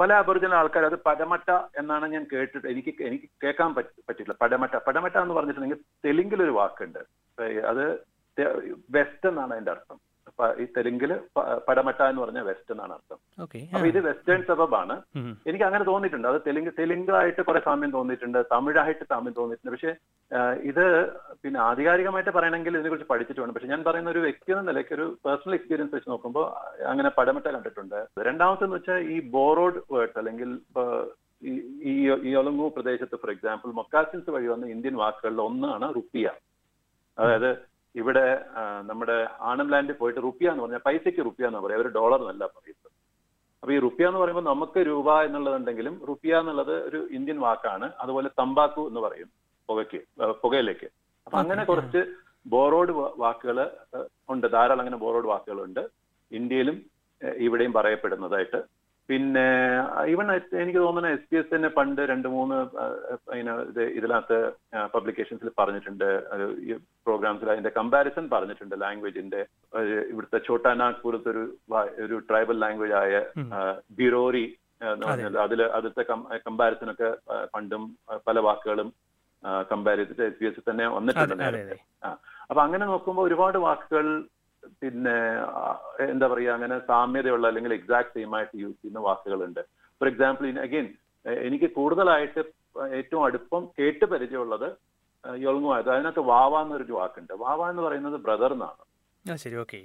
പല 0.00 0.12
അബോറിജിനൽ 0.12 0.54
ആൾക്കാർ 0.54 0.84
അത് 0.84 0.98
പടമട്ട 1.06 1.50
എന്നാണ് 1.78 2.06
ഞാൻ 2.06 2.26
കേട്ടിട്ട് 2.32 2.68
എനിക്ക് 2.68 3.02
എനിക്ക് 3.02 3.24
കേൾക്കാൻ 3.44 3.74
പറ്റ- 3.74 4.02
പറ്റില്ല 4.08 4.34
പടമട്ട 4.40 4.76
പടമട്ട 4.76 5.16
എന്ന് 5.16 5.34
പറഞ്ഞിട്ടുണ്ടെങ്കിൽ 5.34 5.78
തെലുങ്കിലൊരു 6.04 6.50
വാക്കുണ്ട്. 6.50 6.98
അത് 7.66 7.92
വെസ്റ്റ് 8.90 9.28
എന്നാണ് 9.28 9.52
അതിന്റെ 9.52 9.70
അർത്ഥം. 9.70 10.05
ഈ 10.58 10.64
തെലുങ്കിൽ 10.64 11.20
പടമട്ട 11.68 12.02
എന്ന് 12.02 12.22
പറഞ്ഞ 12.22 12.40
വെസ്റ്റ് 12.40 12.72
എന്നാണ് 12.72 12.92
അർത്ഥം. 12.92 13.42
ഓക്കെ 13.42 13.68
അപ്പൊ 13.74 13.86
ഇത് 13.86 14.00
വെസ്റ്റേൺ 14.00 14.44
സബബാണ്. 14.48 15.02
എനിക്ക് 15.46 15.64
അങ്ങനെ 15.64 15.84
തോന്നിയിട്ടുണ്ട്. 15.84 16.28
അത് 16.28 16.40
തെലുങ്ക് 16.46 16.70
തെലുങ്കായിട്ട് 16.78 17.42
കുറെ 17.42 17.60
സാമ്യം 17.60 17.90
തോന്നിയിട്ടുണ്ട് 17.90 18.44
തമിഴായിട്ട് 18.52 19.04
സാമ്യം 19.04 19.34
തോന്നിയിട്ടുണ്ട്. 19.36 19.70
പക്ഷെ 19.70 19.96
ഇത് 20.60 21.12
പിന്നെ 21.42 21.60
ആധികാരികമായിട്ട് 21.60 22.30
പറയണമെങ്കിൽ 22.30 22.74
ഇതിനെക്കുറിച്ച് 22.74 23.08
പഠിച്ചിട്ട് 23.08 23.40
വേണം. 23.40 23.54
പക്ഷെ 23.54 23.68
ഞാൻ 23.68 23.84
പറയുന്ന 23.84 24.10
ഒരു 24.10 24.18
വ്യക്തി 24.18 24.52
എന്ന 24.52 24.62
നിലയ്ക്ക് 24.62 24.94
ഒരു 24.94 25.18
പേഴ്സണൽ 25.26 25.54
എക്സ്പീരിയൻസ് 25.54 25.94
വെച്ച് 25.94 26.10
നോക്കുമ്പോൾ 26.10 26.46
അങ്ങനെ 26.84 27.08
പടമട്ട 27.08 27.46
കണ്ടിട്ടുണ്ട്. 27.46 28.06
രണ്ടാമത്തെന്ന് 28.20 28.76
വെച്ചാൽ 28.76 28.98
ഈ 28.98 29.30
ബോറോഡ് 29.30 29.92
വേർഡ്സ് 29.92 30.18
അല്ലെങ്കിൽ 30.18 30.58
ഈ- 31.82 32.20
ഈ 32.22 32.34
ഒലങ്ങു 32.34 32.68
പ്രദേശത്ത് 32.68 33.16
ഫോർ 33.16 33.30
എക്സാമ്പിൾ 33.30 33.70
മൊക്കാസിൻസ് 33.70 34.30
വഴി 34.30 34.46
വന്ന 34.46 34.66
ഇന്ത്യൻ 34.66 34.96
വാക്കുകളിൽ 34.96 35.40
ഒന്നാണ് 35.40 35.94
റുപ്പിയ. 35.94 36.30
അതായത് 37.18 37.75
ഇവിടെ 38.00 38.24
നമ്മുടെ 38.90 39.16
ആണം 39.50 39.68
ലാൻഡിൽ 39.72 39.94
പോയിട്ട് 40.00 40.20
റുപ്യ 40.26 40.50
എന്ന് 40.52 40.62
പറഞ്ഞാൽ 40.62 40.82
പൈസയ്ക്ക് 40.86 41.22
റുപ്യ 41.28 41.46
എന്ന് 41.50 41.60
പറയും. 41.64 41.78
അവർ 41.80 41.88
ഡോളർ 41.98 42.20
എന്നല്ല 42.20 42.44
പറയുന്നത്. 42.56 42.90
അപ്പൊ 43.62 43.72
ഈ 43.74 43.78
റുപ്യ 43.86 44.08
എന്ന് 44.08 44.20
പറയുമ്പോൾ 44.20 44.44
നമുക്ക് 44.50 44.80
രൂപ 44.86 45.08
എന്നുള്ളതുണ്ടെങ്കിലും 45.26 45.94
റുപ്യ 46.08 46.38
എന്നുള്ളത് 46.40 46.74
ഒരു 46.88 47.00
ഇന്ത്യൻ 47.18 47.38
വാക്കാണ്. 47.40 47.86
അതുപോലെ 48.00 48.28
തമ്പാക്കു 48.40 48.82
എന്ന് 48.88 49.00
പറയും 49.00 49.28
പുകയ്ക്ക് 49.68 50.00
പുകയിലേക്ക്. 50.42 50.88
അപ്പൊ 51.26 51.38
അങ്ങനെ 51.38 51.64
കുറച്ച് 51.64 52.02
ബോറോഡ് 52.46 52.92
വാക്കുകൾ 53.22 53.58
ഉണ്ട്. 54.32 54.46
ധാരാളം 54.52 54.82
അങ്ങനെ 54.82 54.98
ബോറോഡ് 55.04 55.28
വാക്കുകളുണ്ട്. 55.32 55.82
ഇന്ത്യയിലും 56.32 56.76
ഇവിടെയും 57.46 57.72
പറയപ്പെടുന്നതായിട്ട് 57.72 58.60
പിന്നെ 59.08 59.44
ഈവൻ 60.12 60.26
എനിക്ക് 60.62 60.80
തോന്നുന്നു 60.84 61.10
എസ് 61.16 61.28
പി 61.30 61.36
എസ് 61.40 61.50
തന്നെ 61.54 61.68
പണ്ട് 61.76 62.00
രണ്ട് 62.10 62.28
മൂന്ന് 62.34 62.56
ഇത് 63.40 63.82
ഇതിനകത്ത് 63.98 64.38
പബ്ലിക്കേഷൻസിൽ 64.94 65.50
പറഞ്ഞിട്ടുണ്ട്. 65.60 66.08
ഈ 66.66 66.72
പ്രോഗ്രാംസിൽ 67.06 67.52
അതിന്റെ 67.54 67.72
കമ്പാരിസൺ 67.78 68.24
പറഞ്ഞിട്ടുണ്ട്. 68.34 68.74
ലാംഗ്വേജിന്റെ 68.84 69.40
ഇവിടുത്തെ 70.12 70.40
ഛോട്ടാ 70.46 70.72
നാഗ്പൂരത്തെ 70.82 71.30
ഒരു 71.34 71.44
ഒരു 72.06 72.18
ട്രൈബൽ 72.30 72.58
ലാംഗ്വേജ് 72.64 72.96
ആയ 73.02 73.22
ബിറോറി 74.00 74.46
എന്ന്. 74.90 75.04
പറഞ്ഞാൽ 75.08 75.36
അതിൽ 75.46 75.62
അതിലത്തെ 75.78 76.04
കമ്പാരിസൺ 76.48 76.90
ഒക്കെ 76.94 77.10
പണ്ടും 77.56 77.84
പല 78.28 78.38
വാക്കുകളും 78.48 78.88
കമ്പയർ 79.70 79.98
ചെയ്തിട്ട് 79.98 80.24
എസ് 80.30 80.38
പി 80.40 80.46
എസ് 80.48 80.70
തന്നെ 80.70 80.86
വന്നിട്ടുണ്ട് 80.96 81.36
നേരത്തെ. 81.42 81.76
അപ്പൊ 82.50 82.60
അങ്ങനെ 82.64 82.84
നോക്കുമ്പോൾ 82.92 83.24
ഒരുപാട് 83.28 83.58
വാക്കുകൾ 83.66 84.06
പിന്നെ 84.82 85.16
എന്താ 86.12 86.26
പറയുക 86.32 86.52
അങ്ങനെ 86.56 86.76
സാമ്യതയുള്ള 86.90 87.46
അല്ലെങ്കിൽ 87.50 87.74
എക്സാക്ട് 87.78 88.14
സെയിം 88.14 88.32
ആയിട്ട് 88.36 88.54
യൂസ് 88.62 88.78
ചെയ്യുന്ന 88.80 89.02
വാക്കുകളുണ്ട്. 89.08 89.62
ഫോർ 89.98 90.08
എക്സാമ്പിൾ 90.12 90.46
അഗെയിൻ 90.66 90.88
എനിക്ക് 91.46 91.68
കൂടുതലായിട്ട് 91.78 92.40
ഏറ്റവും 92.98 93.22
അടുപ്പം 93.28 93.62
കേട്ട് 93.78 94.04
പരിചയമുള്ളത് 94.14 94.68
യൊളങ്ങുമായത് 95.44 95.88
അതിനകത്ത് 95.92 96.22
വാവ 96.32 96.54
എന്നൊരു 96.64 96.94
വാക്കുണ്ട്. 96.98 97.32
വാവ 97.44 97.60
എന്ന് 97.70 97.82
പറയുന്നത് 97.84 98.16
ബ്രദർ 98.26 98.52
എന്നാണ്. 98.56 98.82
ശരി 99.44 99.56
ഓക്കെ 99.62 99.80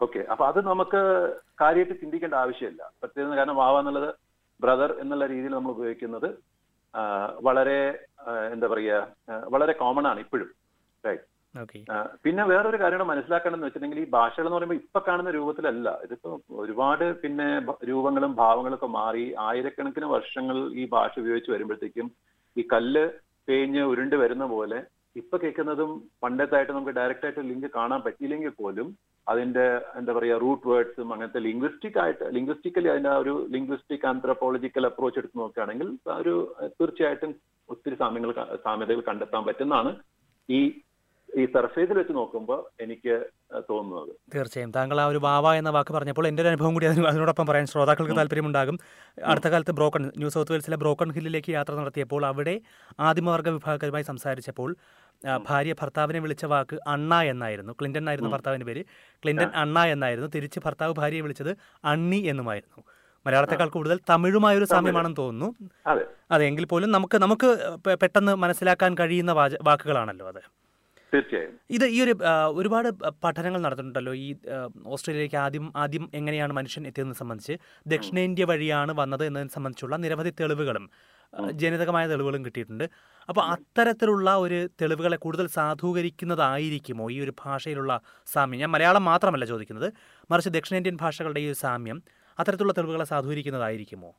ഓക്കെ 0.00 0.20
അപ്പൊ 0.32 0.44
അത് 0.50 0.58
നമുക്ക് 0.68 1.00
കാര്യമായിട്ട് 1.60 1.94
ചിന്തിക്കേണ്ട 2.02 2.36
ആവശ്യമില്ല. 2.42 2.82
പ്രത്യേകം 3.00 3.36
കാരണം 3.38 3.56
വാവ 3.62 3.74
എന്നുള്ളത് 3.82 4.10
ബ്രദർ 4.62 4.90
എന്നുള്ള 5.02 5.24
രീതിയിൽ 5.32 5.54
നമ്മൾ 5.56 5.72
ഉപയോഗിക്കുന്നത് 5.76 6.28
വളരെ 7.46 7.78
എന്താ 8.54 8.66
പറയുക 8.72 9.38
വളരെ 9.54 9.72
കോമൺ 9.80 10.04
ആണ് 10.10 10.18
ഇപ്പോഴും. 10.24 10.50
റൈറ്റ് 11.04 11.26
പിന്നെ 12.24 12.44
വേറൊരു 12.50 12.78
കാര്യം 12.80 12.98
കൂടെ 12.98 13.08
മനസ്സിലാക്കേണ്ടതെന്ന് 13.10 13.66
വെച്ചിട്ടുണ്ടെങ്കിൽ 13.66 14.02
ഈ 14.04 14.08
ഭാഷകൾ 14.14 14.46
എന്ന് 14.46 14.56
പറയുമ്പോൾ 14.56 14.78
ഇപ്പൊ 14.82 15.00
കാണുന്ന 15.08 15.30
രൂപത്തിലല്ല. 15.36 15.88
ഇതിപ്പോ 16.06 16.30
ഒരുപാട് 16.62 17.04
പിന്നെ 17.22 17.46
രൂപങ്ങളും 17.90 18.32
ഭാവങ്ങളും 18.40 18.76
ഒക്കെ 18.78 18.88
മാറി 18.98 19.24
ആയിരക്കണക്കിന് 19.46 20.08
വർഷങ്ങൾ 20.14 20.56
ഈ 20.80 20.84
ഭാഷ 20.94 21.12
ഉപയോഗിച്ച് 21.22 21.52
വരുമ്പോഴത്തേക്കും 21.54 22.08
ഈ 22.56 22.64
കല്ല് 22.72 23.04
പേഞ്ഞ് 23.48 23.82
ഉരുണ്ട് 23.92 24.16
വരുന്ന 24.22 24.44
പോലെ 24.54 24.78
ഇപ്പൊ 25.16 25.36
കേൾക്കുന്നതും 25.42 25.90
പണ്ടത്തായിട്ട് 26.22 26.72
നമുക്ക് 26.72 26.94
ഡയറക്റ്റ് 26.96 27.26
ആയിട്ട് 27.26 27.42
ലിങ്ക് 27.50 27.68
കാണാൻ 27.76 28.00
പറ്റിയില്ലെങ്കിൽ 28.06 28.52
പോലും 28.60 28.88
അതിന്റെ 29.26 29.66
എന്താ 29.98 30.12
പറയാ 30.16 30.36
റൂട്ട് 30.44 30.66
വേർഡ്സും 30.70 31.12
അങ്ങനത്തെ 31.14 31.40
ലിംഗ്വിസ്റ്റിക് 31.46 31.98
ആയിട്ട് 32.02 32.24
ലിംഗ്വിസ്റ്റിക്കലി 32.36 32.88
അതിന്റെ 32.92 33.12
ഒരു 33.22 33.34
ലിംഗ്വിസ്റ്റിക് 33.54 34.06
ആന്ത്രപ്പോളജിക്കൽ 34.10 34.86
അപ്രോച്ച് 34.88 35.20
എടുത്ത് 35.22 35.38
നോക്കുകയാണെങ്കിൽ 35.42 35.88
ഒരു 36.20 36.34
തീർച്ചയായിട്ടും 36.78 37.32
ഒത്തിരി 37.68 37.98
സാമ്യങ്ങൾ 38.02 38.32
സാമ്യതകൾ 38.66 39.02
കണ്ടെത്താൻ 39.10 39.44
പറ്റുന്നതാണ്. 39.48 39.92
ഈ 40.48 40.60
ഈ 41.40 41.44
സർഫേസിൽ 41.54 41.96
വെച്ച് 41.98 42.14
നോക്കുമ്പോൾ 42.16 42.58
എനിക്ക് 42.82 43.14
തോന്നുന്നത്. 43.70 44.10
തീർച്ചയായും. 44.34 44.70
താങ്കൾ 44.70 45.00
ആ 45.00 45.06
ഒരു 45.06 45.18
ബാവ 45.18 45.54
എന്ന 45.60 45.70
വാക്ക് 45.76 45.92
പറഞ്ഞപ്പോൾ 45.94 46.26
എന്റെ 46.26 46.40
ഒരു 46.42 46.48
അനുഭവം 46.48 46.74
കൂടി 46.74 46.86
അതിന് 46.86 47.06
അതിനോടൊപ്പം 47.06 47.46
പറയാൻ 47.46 47.66
ശ്രോതാക്കൾക്ക് 47.66 48.16
താല്പര്യമുണ്ടാകും. 48.16 48.76
അടുത്ത 49.24 49.48
കാലത്ത് 49.48 49.72
ബ്രോക്കൺ 49.72 50.04
ന്യൂ 50.16 50.28
സൗത്ത് 50.28 50.52
വെയിൽസിലെ 50.52 50.76
ബ്രോക്കൺ 50.76 51.12
ഹില്ലിലേക്ക് 51.12 51.52
യാത്ര 51.52 51.74
നടത്തിയപ്പോൾ 51.74 52.26
അവിടെ 52.26 52.60
ആദിമവർഗ 53.00 53.48
വിഭാഗക്കാരുമായി 53.48 54.04
സംസാരിച്ചപ്പോൾ 54.04 54.76
ഭാര്യ 55.48 55.74
ഭർത്താവിനെ 55.80 56.18
വിളിച്ച 56.18 56.44
വാക്ക് 56.44 56.78
അണ്ണ 56.86 57.14
എന്നായിരുന്നു. 57.32 57.72
ക്ലിന്റൺ 57.72 58.08
ആയിരുന്നു 58.08 58.30
ഭർത്താവിന്റെ 58.30 58.66
പേര്. 58.66 58.82
ക്ലിന്റൺ 59.22 59.50
അണ്ണ 59.62 59.78
എന്നായിരുന്നു. 59.94 60.28
തിരിച്ച് 60.34 60.60
ഭർത്താവ് 60.64 60.94
ഭാര്യയെ 60.98 61.20
വിളിച്ചത് 61.20 61.52
അണ്ണി 61.84 62.20
എന്നുമായിരുന്നു. 62.32 62.84
മലയാളത്തെക്കാൾ 63.26 63.68
കൂടുതൽ 63.68 63.98
തമിഴുമായ 64.10 64.54
ഒരു 64.56 64.64
സാമ്യമാണെന്ന് 64.64 65.16
തോന്നുന്നു. 65.16 65.68
അതെ. 66.32 66.44
എങ്കിൽ 66.46 66.66
പോലും 66.66 66.90
നമുക്ക് 66.90 67.18
നമുക്ക് 67.18 67.48
പെട്ടെന്ന് 68.02 68.34
മനസ്സിലാക്കാൻ 68.34 68.94
കഴിയുന്ന 69.00 69.32
വാക്കുകളാണല്ലോ 69.68 70.28
അത്. 70.28 70.42
തീർച്ചയായും. 71.14 71.54
ഇത് 71.70 71.84
ഈ 71.96 71.98
ഒരു 72.04 72.14
ഒരുപാട് 72.58 72.88
പഠനങ്ങൾ 73.24 73.60
നടന്നിട്ടുണ്ടല്ലോ. 73.66 74.14
ഈ 74.14 74.28
ഓസ്ട്രേലിയയിലേക്ക് 74.86 75.38
ആദ്യം 75.46 75.66
ആദ്യം 75.76 76.10
എങ്ങനെയാണ് 76.14 76.52
മനുഷ്യൻ 76.52 76.86
എത്തിയതെന്ന് 76.86 77.18
സംബന്ധിച്ച്. 77.22 77.56
ദക്ഷിണേന്ത്യ 77.86 78.44
വഴിയാണ് 78.52 78.92
വന്നത് 79.00 79.24
എന്നതിനെ 79.26 79.52
സംബന്ധിച്ചുള്ള 79.54 79.96
നിരവധി 79.96 80.32
തെളിവുകളും 80.40 80.86
ജനിതകമായ 81.52 82.04
തെളിവുകളും 82.06 82.44
കിട്ടിയിട്ടുണ്ട്. 82.44 82.84
അപ്പോൾ 83.28 83.42
അത്തരത്തിലുള്ള 83.54 84.36
ഒരു 84.36 84.58
തെളിവുകളെ 84.80 85.16
കൂടുതൽ 85.16 85.46
സാധൂകരിക്കുന്നതായിരിക്കുമോ 85.46 87.06
ഈ 87.10 87.20
ഒരു 87.20 87.32
ഭാഷയിലുള്ള 87.44 87.92
സാമ്യം? 88.32 88.60
ഞാൻ 88.60 88.70
മലയാളം 88.70 89.04
മാത്രമല്ല 89.04 89.44
ചോദിക്കുന്നത്. 89.44 89.88
മറിച്ച് 90.30 90.50
ദക്ഷിണേന്ത്യൻ 90.50 90.98
ഭാഷകളുടെ 91.00 91.40
ഈ 91.40 91.46
ഒരു 91.46 91.58
സാമ്യം 91.64 92.02
അത്തരത്തിലുള്ള 92.38 92.74
തെളിവുകളെ 92.78 93.04
സാധൂകരിക്കുന്നതായിരിക്കുമോ? 93.04 94.12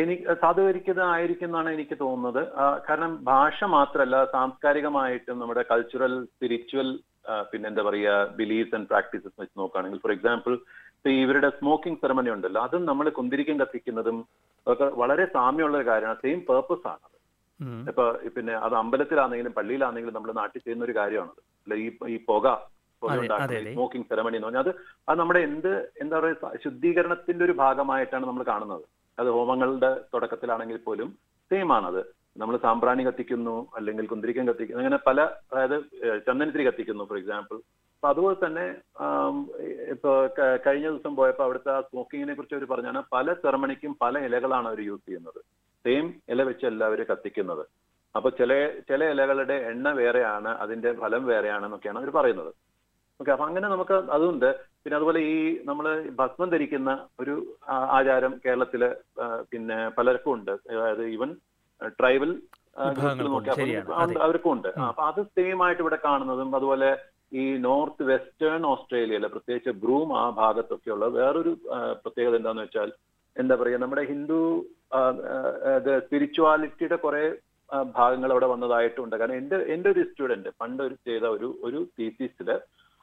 എനിക്ക് 0.00 0.34
സാധൂകരിക്കുന്നതായിരിക്കും 0.42 1.46
എന്നാണ് 1.48 1.70
എനിക്ക് 1.76 1.96
തോന്നുന്നത്. 2.02 2.42
കാരണം 2.88 3.12
ഭാഷ 3.30 3.58
മാത്രമല്ല 3.76 4.16
സാംസ്കാരികമായിട്ടും 4.34 5.40
നമ്മുടെ 5.42 5.62
കൾച്ചറൽ 5.70 6.14
സ്പിരിച്വൽ 6.30 6.88
പിന്നെ 7.50 7.66
എന്താ 7.70 7.82
പറയുക 7.88 8.12
ബിലീഫ്സ് 8.38 8.74
ആൻഡ് 8.76 8.88
പ്രാക്ടീസസ് 8.92 9.36
വെച്ച് 9.42 9.56
നോക്കുകയാണെങ്കിൽ 9.60 10.00
ഫോർ 10.04 10.12
എക്സാമ്പിൾ 10.16 10.52
ഇപ്പൊ 10.96 11.10
ഇവരുടെ 11.22 11.48
സ്മോക്കിംഗ് 11.58 12.00
സെറമണി 12.02 12.30
ഉണ്ടല്ലോ 12.34 12.60
അതും 12.66 12.82
നമ്മൾ 12.90 13.06
കുന്തിരിക്കം 13.18 13.56
കത്തിക്കുന്നതും 13.62 14.18
ഒക്കെ 14.66 14.86
വളരെ 15.02 15.24
സാമ്യമുള്ള 15.36 15.76
ഒരു 15.80 15.88
കാര്യമാണ് 15.90 16.20
സെയിം 16.24 16.40
പേർപ്പസ് 16.48 16.86
ആണ് 16.92 17.02
അത്. 17.08 17.16
ഇപ്പൊ 17.90 18.04
പിന്നെ 18.36 18.54
അത് 18.66 18.74
അമ്പലത്തിലാണെങ്കിലും 18.82 19.54
പള്ളിയിലാണെങ്കിലും 19.58 20.16
നമ്മൾ 20.16 20.32
നാട്ടിൽ 20.40 20.60
ചെയ്യുന്ന 20.64 20.86
ഒരു 20.88 20.96
കാര്യമാണത്. 21.00 21.40
അല്ല 21.64 21.74
ഈ 21.84 21.88
ഈ 22.14 22.18
പുക. 22.30 22.46
സ്മോക്കിംഗ് 23.76 24.08
സെറമണി 24.10 24.36
എന്ന് 24.38 24.48
പറഞ്ഞാൽ 24.48 24.64
അത് 24.64 24.72
അത് 25.08 25.16
നമ്മുടെ 25.20 25.40
എന്ത് 25.48 25.70
എന്താ 26.02 26.16
പറയുക 26.20 26.50
ശുദ്ധീകരണത്തിന്റെ 26.64 27.44
ഒരു 27.48 27.54
ഭാഗമായിട്ടാണ് 27.62 28.24
നമ്മൾ 28.30 28.44
കാണുന്നത്. 28.52 28.84
അത് 29.20 29.28
ഹോമങ്ങളുടെ 29.36 29.90
തുടക്കത്തിലാണെങ്കിൽ 30.14 30.78
പോലും 30.86 31.08
സെയിം 31.50 31.70
ആണത്. 31.76 32.00
നമ്മൾ 32.40 32.54
സാമ്പ്രാണി 32.64 33.02
കത്തിക്കുന്നു 33.06 33.54
അല്ലെങ്കിൽ 33.78 34.04
കുന്തിരിക്കം 34.10 34.48
കത്തിക്കുന്നു 34.48 34.82
അങ്ങനെ 34.82 34.98
പല 35.08 35.20
അതായത് 35.50 35.76
ചന്ദനത്തിരി 36.26 36.64
കത്തിക്കുന്നു 36.68 37.04
ഫോർ 37.10 37.18
എക്സാമ്പിൾ 37.20 37.56
അപ്പൊ 37.96 38.08
അതുപോലെ 38.10 38.36
തന്നെ 38.44 38.66
ആം, 39.04 39.34
ഇപ്പൊ 39.94 40.10
കഴിഞ്ഞ 40.66 40.86
ദിവസം 40.90 41.12
പോയപ്പോ 41.18 41.42
അവിടുത്തെ 41.46 41.72
സ്മോക്കിങ്ങിനെ 41.88 42.34
കുറിച്ച് 42.36 42.56
അവർ 42.58 42.64
പറഞ്ഞാണ് 42.70 43.00
പല 43.14 43.34
സെറമണിക്കും 43.42 43.92
പല 44.04 44.18
ഇലകളാണ് 44.28 44.68
അവർ 44.70 44.80
യൂസ് 44.86 45.04
ചെയ്യുന്നത്. 45.08 45.40
സെയിം 45.84 46.06
ഇല 46.32 46.42
വെച്ച് 46.50 46.64
എല്ലാവരും 46.70 47.08
കത്തിക്കുന്നത്. 47.10 47.64
അപ്പൊ 48.14 48.28
ചില 48.38 48.52
ചില 48.88 49.10
ഇലകളുടെ 49.14 49.56
എണ്ണ 49.72 49.88
വേറെയാണ് 50.00 50.52
അതിന്റെ 50.64 50.92
ഫലം 51.02 51.24
വേറെയാണ് 51.32 51.64
എന്നൊക്കെയാണ് 51.68 52.00
അവർ 52.02 52.10
പറയുന്നത്. 52.18 52.50
ഓക്കെ 53.20 53.32
അപ്പൊ 53.34 53.46
അങ്ങനെ 53.48 53.66
നമുക്ക് 53.72 53.94
അതുണ്ട്. 54.16 54.48
പിന്നെ 54.82 54.96
അതുപോലെ 54.98 55.20
ഈ 55.32 55.36
നമ്മൾ 55.68 55.86
ഭസ്മം 56.20 56.48
ധരിക്കുന്ന 56.54 56.90
ഒരു 57.22 57.34
ആചാരം 57.98 58.32
കേരളത്തിൽ 58.44 58.82
പിന്നെ 59.52 59.78
പലർക്കും 59.98 60.32
ഉണ്ട്. 60.36 60.52
അതായത് 60.72 61.04
ഈവൻ 61.16 61.32
ട്രൈബൽ. 62.00 62.32
അവർക്കും 64.26 64.50
ഉണ്ട്. 64.54 64.68
അപ്പൊ 64.90 65.02
അത് 65.10 65.20
സെയിം 65.36 65.58
ആയിട്ട് 65.64 65.82
ഇവിടെ 65.84 65.98
കാണുന്നതും 66.06 66.50
അതുപോലെ 66.58 66.90
ഈ 67.40 67.44
നോർത്ത് 67.66 68.02
വെസ്റ്റേൺ 68.10 68.62
ഓസ്ട്രേലിയയിലെ 68.72 69.28
പ്രത്യേകിച്ച് 69.34 69.72
ബ്രൂം 69.82 70.08
ആ 70.20 70.24
ഭാഗത്തൊക്കെയുള്ള 70.40 71.06
വേറൊരു 71.18 71.52
പ്രത്യേകത 72.02 72.34
എന്താന്ന് 72.40 72.64
വെച്ചാൽ 72.66 72.90
എന്താ 73.36 73.54
പറയുക 73.60 73.80
നമ്മുടെ 73.84 74.04
ഹിന്ദു 74.12 74.40
സ്പിരിച്വാലിറ്റിയുടെ 76.06 76.98
കുറെ 77.04 77.24
ഭാഗങ്ങൾ 77.98 78.30
അവിടെ 78.34 78.46
വന്നതായിട്ടുണ്ട്. 78.52 79.14
കാരണം 79.18 79.38
എന്റെ 79.40 79.56
എന്റെ 79.74 79.88
ഒരു 79.94 80.02
സ്റ്റുഡന്റ് 80.08 80.50
പണ്ട് 80.60 80.80
ഒരു 80.86 80.96
ചെയ്ത 81.08 81.24
ഒരു 81.36 81.48
ഒരു 81.66 81.80
തീസിസിൽ 81.98 82.48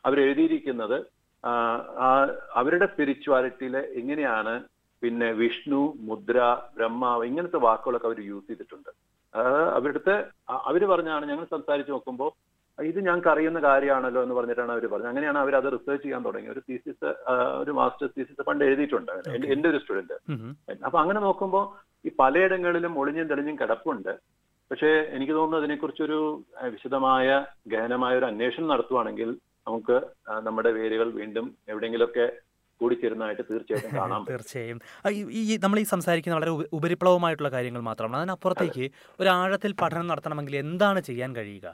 അവർ 0.05 0.21
എഴുതിയിരിക്കുന്നത് 0.21 1.05
ആ, 1.45 1.51
ആ, 1.97 2.27
അവരുടെ 2.53 2.85
സ്പിരിച്വാലിറ്റിയിലെ 2.85 3.79
എങ്ങനെയാണ് 3.79 4.63
പിന്നെ 5.01 5.31
വിഷ്ണു 5.31 5.93
മുദ്ര 5.99 6.57
ബ്രഹ്മാവ് 6.77 7.25
ഇങ്ങനത്തെ 7.25 7.57
വാക്കുകളൊക്കെ 7.57 8.07
അവർ 8.07 8.21
യൂസ് 8.21 8.47
ചെയ്തിട്ടുണ്ട്. 8.47 8.89
അവരുടെ 9.73 10.25
അവർ 10.49 10.85
പറഞ്ഞാണ് 10.85 11.25
ഞങ്ങൾ 11.25 11.45
സംസാരിച്ച് 11.51 11.91
നോക്കുമ്പോൾ 11.91 12.57
ഇത് 12.83 13.05
ഞങ്ങൾക്ക് 13.05 13.27
അറിയുന്ന 13.27 13.59
കാര്യമാണല്ലോ 13.59 14.23
എന്ന് 14.23 14.35
പറഞ്ഞിട്ടാണ് 14.35 14.71
അവർ 14.71 14.87
പറഞ്ഞത്. 14.87 15.07
അങ്ങനെയാണ് 15.07 15.37
അവർ 15.37 15.55
അത് 15.55 15.73
റിസർച്ച് 15.73 16.03
ചെയ്യാൻ 16.03 16.25
തുടങ്ങി. 16.25 16.49
ഒരു 16.49 16.61
തീസിസ് 16.69 17.05
ഒരു 17.35 17.71
മാസ്റ്റേഴ്സ് 17.71 18.19
തീസിസ് 18.19 18.41
പണ്ട് 18.41 18.65
എഴുതിയിട്ടുണ്ട്. 18.65 19.11
എന്റെ- 19.11 19.71
ഒരു 19.71 19.77
സ്റ്റുഡന്റ്. 19.77 20.31
അപ്പൊ 20.85 20.99
അങ്ങനെ 20.99 21.19
നോക്കുമ്പോൾ 21.19 21.91
ഈ 22.07 22.11
പലയിടങ്ങളിലും 22.19 22.99
ഒളിഞ്ഞും 22.99 23.27
തെളിഞ്ഞും 23.27 23.59
കിടപ്പുണ്ട്. 23.59 24.19
പക്ഷേ 24.71 24.87
എനിക്ക് 24.87 25.33
തോന്നുന്നു 25.33 25.57
അതിനെക്കുറിച്ചൊരു 25.57 26.43
വിശദമായ 26.63 27.45
ഗഹനമായ 27.67 28.17
ഒരു 28.17 28.25
അന്വേഷണം 28.25 28.67
നടത്തുവാണെങ്കിൽ 28.67 29.37
നമുക്ക് 29.67 29.95
നമ്മുടെ 30.41 30.71
വേരുകൾ 30.71 31.11
വീണ്ടും 31.11 31.45
എവിടെയെങ്കിലുമൊക്കെ 31.67 32.25
കൂടിച്ചേരുന്നതായിട്ട് 32.81 33.43
തീർച്ചയായിട്ടും 33.49 33.91
കാണാൻ 34.01 34.19
പറ്റും. 34.19 34.31
തീർച്ചയായും. 34.31 34.79
ഈ- 35.41 35.57
നമ്മൾ 35.63 35.79
ഈ 35.79 35.85
സംസാരിക്കുന്ന 35.85 36.35
വളരെ 36.35 36.51
ഉപരിപ്ലവമായിട്ടുള്ള 36.73 37.51
കാര്യങ്ങൾ 37.51 37.81
മാത്രമാണ്. 37.81 38.17
അതിനപ്പുറത്തേക്ക് 38.17 38.85
ഒരു 39.19 39.29
ആഴത്തിൽ 39.29 39.73
പഠനം 39.81 40.07
നടത്തണമെങ്കിൽ 40.07 40.55
എന്താണ് 40.57 41.01
ചെയ്യാൻ 41.01 41.35
കഴിയുക? 41.35 41.67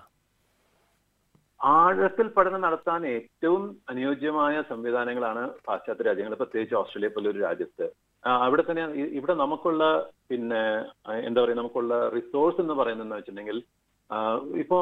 ആഴത്തിൽ 1.59 2.27
പഠനം 2.27 2.61
നടത്താൻ 2.61 3.01
ഏറ്റവും 3.07 3.61
അനുയോജ്യമായ 3.89 4.61
സംവിധാനങ്ങളാണ് 4.69 5.43
പാശ്ചാത്യ 5.67 6.03
രാജ്യങ്ങൾ. 6.03 6.35
പ്രത്യേകിച്ച് 6.35 6.75
ഓസ്ട്രേലിയ 6.75 7.07
പോലെ 7.07 7.29
ഒരു 7.29 7.39
രാജ്യത്ത്. 7.39 7.85
അവിടെ 8.23 8.63
തന്നെ 8.63 8.83
ഇവിടെ 9.17 9.33
നമുക്കുള്ള 9.33 9.83
പിന്നെ 10.29 10.63
എന്താ 11.25 11.41
പറയുക 11.41 11.57
നമുക്കുള്ള 11.57 11.93
റിസോഴ്സ് 12.09 12.61
എന്ന് 12.61 12.73
പറയുന്നതെന്ന് 12.73 13.15
വെച്ചിട്ടുണ്ടെങ്കിൽ 13.15 13.57
ഇപ്പോ 14.61 14.77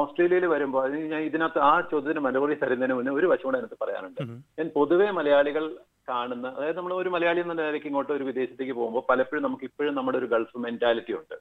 ഓസ്ട്രേലിയയിൽ 0.00 0.46
വരുമ്പോൾ 0.54 0.80
അതിന് 0.86 1.02
ഞാൻ 1.12 1.22
ഇതിനകത്ത് 1.28 1.60
ആ 1.70 1.74
ചോദ്യത്തിന് 1.90 2.22
മറുപടി 2.26 2.54
തരുന്നതിന് 2.62 2.94
മുന്നേ 2.98 3.12
ഒരു 3.18 3.26
വശം 3.32 3.46
കൂടെ 3.48 3.58
എനിക്ക് 3.62 3.78
പറയാനുണ്ട്. 3.82 4.22
ഞാൻ 4.58 4.66
പൊതുവേ 4.78 5.08
മലയാളികൾ 5.18 5.64
കാണുന്ന 6.10 6.46
അതായത് 6.56 6.78
നമ്മൾ 6.78 6.94
ഒരു 7.02 7.10
മലയാളി 7.14 7.40
എന്ന 7.44 7.54
നിലയ്ക്ക് 7.60 7.88
ഇങ്ങോട്ട് 7.90 8.12
ഒരു 8.16 8.24
വിദേശത്തേക്ക് 8.30 8.74
പോകുമ്പോൾ 8.80 9.04
പലപ്പോഴും 9.10 9.44
നമുക്ക് 9.46 9.64
ഇപ്പോഴും 9.70 9.94
നമ്മുടെ 9.98 10.18
ഒരു 10.22 10.28
ഗൾഫ് 10.34 10.58
മെന്റാലിറ്റി 10.66 11.14
ഉണ്ട്. 11.20 11.36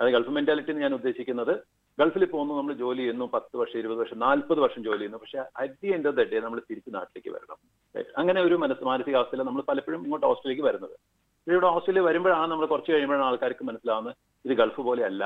അത് 0.00 0.08
ഗൾഫ് 0.16 0.34
മെന്റാലിറ്റി 0.36 0.70
എന്ന് 0.72 0.84
ഞാൻ 0.84 0.94
ഉദ്ദേശിക്കുന്നത് 0.98 1.54
ഗൾഫിൽ 1.98 2.24
പോകുന്നു 2.34 2.54
നമ്മൾ 2.58 2.72
ജോലി 2.82 3.02
ചെയ്യുന്നു 3.02 3.26
പത്ത് 3.34 3.54
വർഷം 3.60 3.78
ഇരുപത് 3.82 3.98
വർഷം 4.02 4.18
നാൽപ്പത് 4.26 4.60
വർഷം 4.64 4.80
ജോലി 4.86 5.00
ചെയ്യുന്നു. 5.00 5.20
പക്ഷെ 5.24 5.38
at 5.62 5.76
the 5.82 5.90
end 5.96 6.08
of 6.10 6.16
the 6.18 6.24
day 6.32 6.38
നമ്മൾ 6.46 6.60
തിരിച്ച് 6.70 6.90
നാട്ടിലേക്ക് 6.96 7.30
വരണം? 7.36 7.58
അങ്ങനെ 8.20 8.40
ഒരു 8.46 8.56
മനസ്സ് 8.64 8.84
മാനസികാവസ്ഥയിൽ 8.90 9.42
നമ്മൾ 9.48 9.62
പലപ്പോഴും 9.70 10.00
ഇങ്ങോട്ട് 10.06 10.26
ഓസ്ട്രേലിയക്ക് 10.30 10.66
വരുന്നത്. 10.68 10.96
ഇവിടെ 11.46 11.68
ഓസ്ട്രേലിയ 11.74 12.02
വരുമ്പോഴാണ് 12.08 12.50
നമ്മൾ 12.52 12.66
കുറച്ച് 12.72 12.90
കഴിയുമ്പോഴാണ് 12.92 13.26
ആൾക്കാർക്ക് 13.28 13.64
മനസ്സിലാവുന്നത് 13.70 14.16
ഇത് 14.44 14.54
ഗൾഫ് 14.62 14.82
പോലെ 14.88 15.04
അല്ല. 15.10 15.24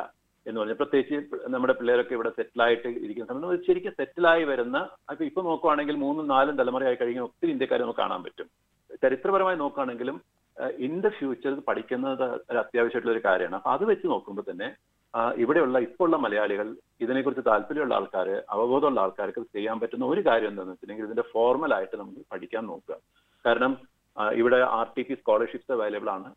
എന്ന് 0.49 0.59
പറഞ്ഞാൽ 0.61 0.79
പ്രത്യേകിച്ച് 0.81 1.17
നമ്മുടെ 1.55 1.75
പിള്ളേരൊക്കെ 1.79 2.15
ഇവിടെ 2.17 2.31
സെറ്റിലായിട്ട് 2.39 2.89
ഇരിക്കുന്ന 3.05 3.29
സമയത്ത് 3.31 3.69
ശരിക്കും 3.69 3.97
സെറ്റിലായി 4.01 4.45
വരുന്ന 4.51 4.79
അപ്പൊ 5.11 5.23
ഇപ്പൊ 5.31 5.41
നോക്കുവാണെങ്കിൽ 5.49 5.97
മൂന്നും 6.05 6.27
നാലും 6.35 6.59
തലമുറയായി 6.61 6.99
കഴിഞ്ഞ 7.01 7.23
ഒത്തിരി 7.29 7.51
ഇന്ത്യക്കാരെ 7.55 7.85
നമുക്ക് 7.85 8.03
കാണാൻ 8.03 8.23
പറ്റും. 8.27 8.49
ചരിത്രപരമായി 9.03 9.59
നോക്കുകയാണെങ്കിലും 9.63 10.17
ഇൻ 10.87 10.95
ദ 11.05 11.09
ഫ്യൂച്ചർ 11.19 11.53
പഠിക്കുന്നത് 11.67 12.25
ഒരു 12.51 12.59
അത്യാവശ്യമായിട്ടുള്ള 12.63 13.15
ഒരു 13.17 13.23
കാര്യമാണ്. 13.27 13.57
അപ്പൊ 13.59 13.71
അത് 13.77 13.85
വെച്ച് 13.91 14.07
നോക്കുമ്പോൾ 14.13 14.47
തന്നെ 14.51 14.69
ഇവിടെയുള്ള 15.43 15.77
ഇപ്പോൾ 15.87 16.07
ഉള്ള 16.07 16.17
മലയാളികൾ 16.25 16.67
ഇതിനെക്കുറിച്ച് 17.05 17.45
താല്പര്യമുള്ള 17.51 17.95
ആൾക്കാർ 17.99 18.29
അവബോധമുള്ള 18.55 19.01
ആൾക്കാർക്ക് 19.05 19.43
ചെയ്യാൻ 19.57 19.77
പറ്റുന്ന 19.83 20.11
ഒരു 20.13 20.23
കാര്യം 20.29 20.51
എന്താണെന്ന് 20.53 20.75
വെച്ചിട്ടുണ്ടെങ്കിൽ 20.75 21.09
ഇതിന്റെ 21.09 21.25
ഫോർമൽ 21.33 21.73
ആയിട്ട് 21.77 21.97
നമുക്ക് 22.01 22.23
പഠിക്കാൻ 22.33 22.65
നോക്കുക. 22.73 22.97
കാരണം 23.45 23.73
ഇവിടെ 24.41 24.59
R 24.79 24.89
T 24.97 25.03
P 25.09 25.15
scholarships 25.21 25.73
available 25.77 26.11
ആണ് 26.17 26.29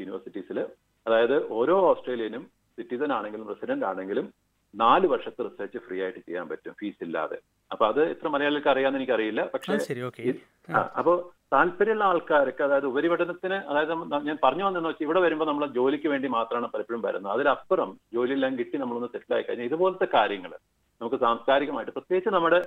യൂണിവേഴ്സിറ്റീസിൽ. 0.00 0.58
അതായത് 1.06 1.36
ഓരോ 1.58 1.76
ഓസ്ട്രേലിയനും 1.90 2.44
സിറ്റിസൺ 2.78 3.12
ആണെങ്കിലും 3.12 3.48
റെസിഡന്റ് 3.48 3.84
ആണെങ്കിലും 3.84 4.26
നാല് 4.74 5.06
വർഷത്തെ 5.06 5.42
റിസർച്ച് 5.42 5.78
ഫ്രീ 5.78 5.96
ആയിട്ട് 6.02 6.20
ചെയ്യാൻ 6.26 6.48
പറ്റും 6.48 6.74
ഫീസ് 6.80 7.02
ഇല്ലാതെ. 7.04 7.38
അപ്പൊ 7.70 7.84
അത് 7.86 8.00
എത്ര 8.12 8.28
മലയാളികൾക്ക് 8.28 8.68
അറിയാമെന്ന് 8.68 9.00
എനിക്കറിയില്ല. 9.00 9.42
പക്ഷേ 9.54 9.70
പക്ഷെ 9.72 9.88
ശരി 9.88 10.02
ഓക്കെ 10.02 10.22
ആ, 10.68 10.80
അപ്പോ 10.98 11.12
താല്പര്യമുള്ള 11.52 12.04
ആൾക്കാർക്ക് 12.04 12.62
അതായത് 12.62 12.86
ഉപരിപഠനത്തിന് 12.86 13.56
അതായത് 13.70 13.92
ഞാൻ 14.28 14.36
പറഞ്ഞു 14.44 14.64
വന്നെന്ന് 14.66 14.88
വെച്ചാൽ 14.88 15.06
ഇവിടെ 15.06 15.20
വരുമ്പോൾ 15.20 15.44
നമ്മൾ 15.44 15.66
ജോലിക്ക് 15.78 16.08
വേണ്ടി 16.08 16.28
മാത്രമാണ് 16.28 16.68
പലപ്പോഴും 16.74 17.02
വരുന്നത്. 17.02 17.32
അതിലപ്പുറം 17.32 17.90
ജോലിയെല്ലാം 18.14 18.58
കിട്ടി 18.58 18.76
നമ്മളൊന്ന് 18.78 19.08
സെറ്റിൽ 19.14 19.34
ആയി 19.34 19.42
കഴിഞ്ഞാൽ 19.42 19.66
ഇതുപോലത്തെ 19.66 20.08
കാര്യങ്ങൾ 20.14 20.52
നമുക്ക് 21.00 21.18
സാംസ്കാരികമായിട്ട് 21.24 21.92
പ്രത്യേകിച്ച് 21.92 22.32
നമ്മുടെ 22.36 22.60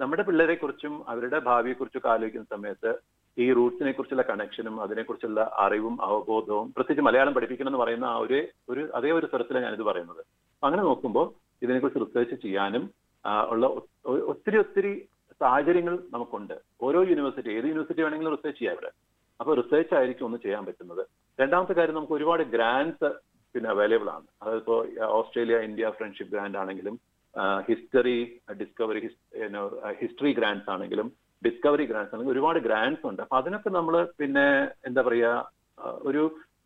നമ്മുടെ 0.00 0.22
പിള്ളേരെ 0.22 0.54
കുറിച്ചും 0.54 0.94
അവരുടെ 1.08 1.38
ഭാവിയെ 1.40 1.74
കുറിച്ചൊക്കെ 1.74 2.08
ആലോചിക്കുന്ന 2.08 2.48
സമയത്ത് 2.54 2.90
ഈ 3.38 3.46
റൂട്ട്സിനെ 3.56 3.92
കുറിച്ചുള്ള 3.92 4.24
കണക്ഷനും 4.28 4.76
അതിനെക്കുറിച്ചുള്ള 4.82 5.40
അറിവും 5.64 5.94
അവബോധവും 6.06 6.68
പ്രത്യേകിച്ച് 6.76 7.04
മലയാളം 7.08 7.34
പഠിപ്പിക്കണം 7.34 7.70
എന്ന് 7.70 7.80
പറയുന്ന 7.82 8.06
ആ 8.12 8.16
ഒരു 8.24 8.38
ഒരു 8.72 8.82
അതേ 8.94 9.10
ഒരു 9.18 9.26
സ്ഥലത്തിലാണ് 9.26 9.66
ഞാനിത് 9.66 9.84
പറയുന്നത്. 9.90 10.22
അങ്ങനെ 10.62 10.82
നോക്കുമ്പോൾ 10.82 11.26
ഇതിനെക്കുറിച്ച് 11.62 12.00
റിസർച്ച് 12.04 12.36
ചെയ്യാനും 12.44 12.84
ഉള്ള 13.52 13.66
ഒത്തിരി 14.32 14.56
ഒത്തിരി 14.58 14.92
സാഹചര്യങ്ങൾ 15.40 15.94
നമുക്കുണ്ട്. 16.14 16.54
ഓരോ 16.82 17.00
യൂണിവേഴ്സിറ്റി 17.10 17.50
ഏത് 17.58 17.66
യൂണിവേഴ്സിറ്റി 17.70 18.02
വേണമെങ്കിലും 18.02 18.34
റിസർച്ച് 18.36 18.58
ചെയ്യാം 18.60 18.74
ഇവിടെ. 18.76 18.90
അപ്പൊ 19.40 19.54
റിസർച്ച് 19.54 19.94
ആയിരിക്കും 19.94 20.26
ഒന്ന് 20.26 20.38
ചെയ്യാൻ 20.44 20.62
പറ്റുന്നത്. 20.66 21.02
രണ്ടാമത്തെ 21.40 21.74
കാര്യം 21.78 21.94
നമുക്ക് 21.94 22.16
ഒരുപാട് 22.18 22.42
ഗ്രാൻഡ്സ് 22.54 23.10
പിന്നെ 23.54 23.68
അവൈലബിൾ 23.70 24.08
ആണ്. 24.10 24.26
അതിപ്പോ 24.42 24.76
ഓസ്ട്രേലിയ 25.18 25.58
ഇന്ത്യ 25.68 25.90
ഫ്രണ്ട്ഷിപ്പ് 25.98 26.32
ഗ്രാൻഡ് 26.34 26.58
ആണെങ്കിലും 26.62 26.96
ഹിസ്റ്ററി 27.68 28.18
ഡിസ്കവറി 28.60 29.00
ഹിസ്റ്ററി 30.00 30.32
ഗ്രാൻഡ്സ് 30.32 30.70
ആണെങ്കിലും 30.74 31.08
ഡിസ്കവറി 31.42 31.84
ഗ്രാൻസ് 31.90 32.12
അല്ലെങ്കിൽ 32.14 32.34
ഒരുപാട് 32.34 32.58
ഗ്രാൻസ് 32.66 33.04
ഉണ്ട്. 33.10 33.20
അപ്പൊ 33.24 33.36
അതിനൊക്കെ 33.40 33.70
നമ്മൾ 33.78 33.94
പിന്നെ 34.20 34.46
എന്താ 34.88 35.02
പറയാ 35.08 35.32
ഒരു 36.08 36.22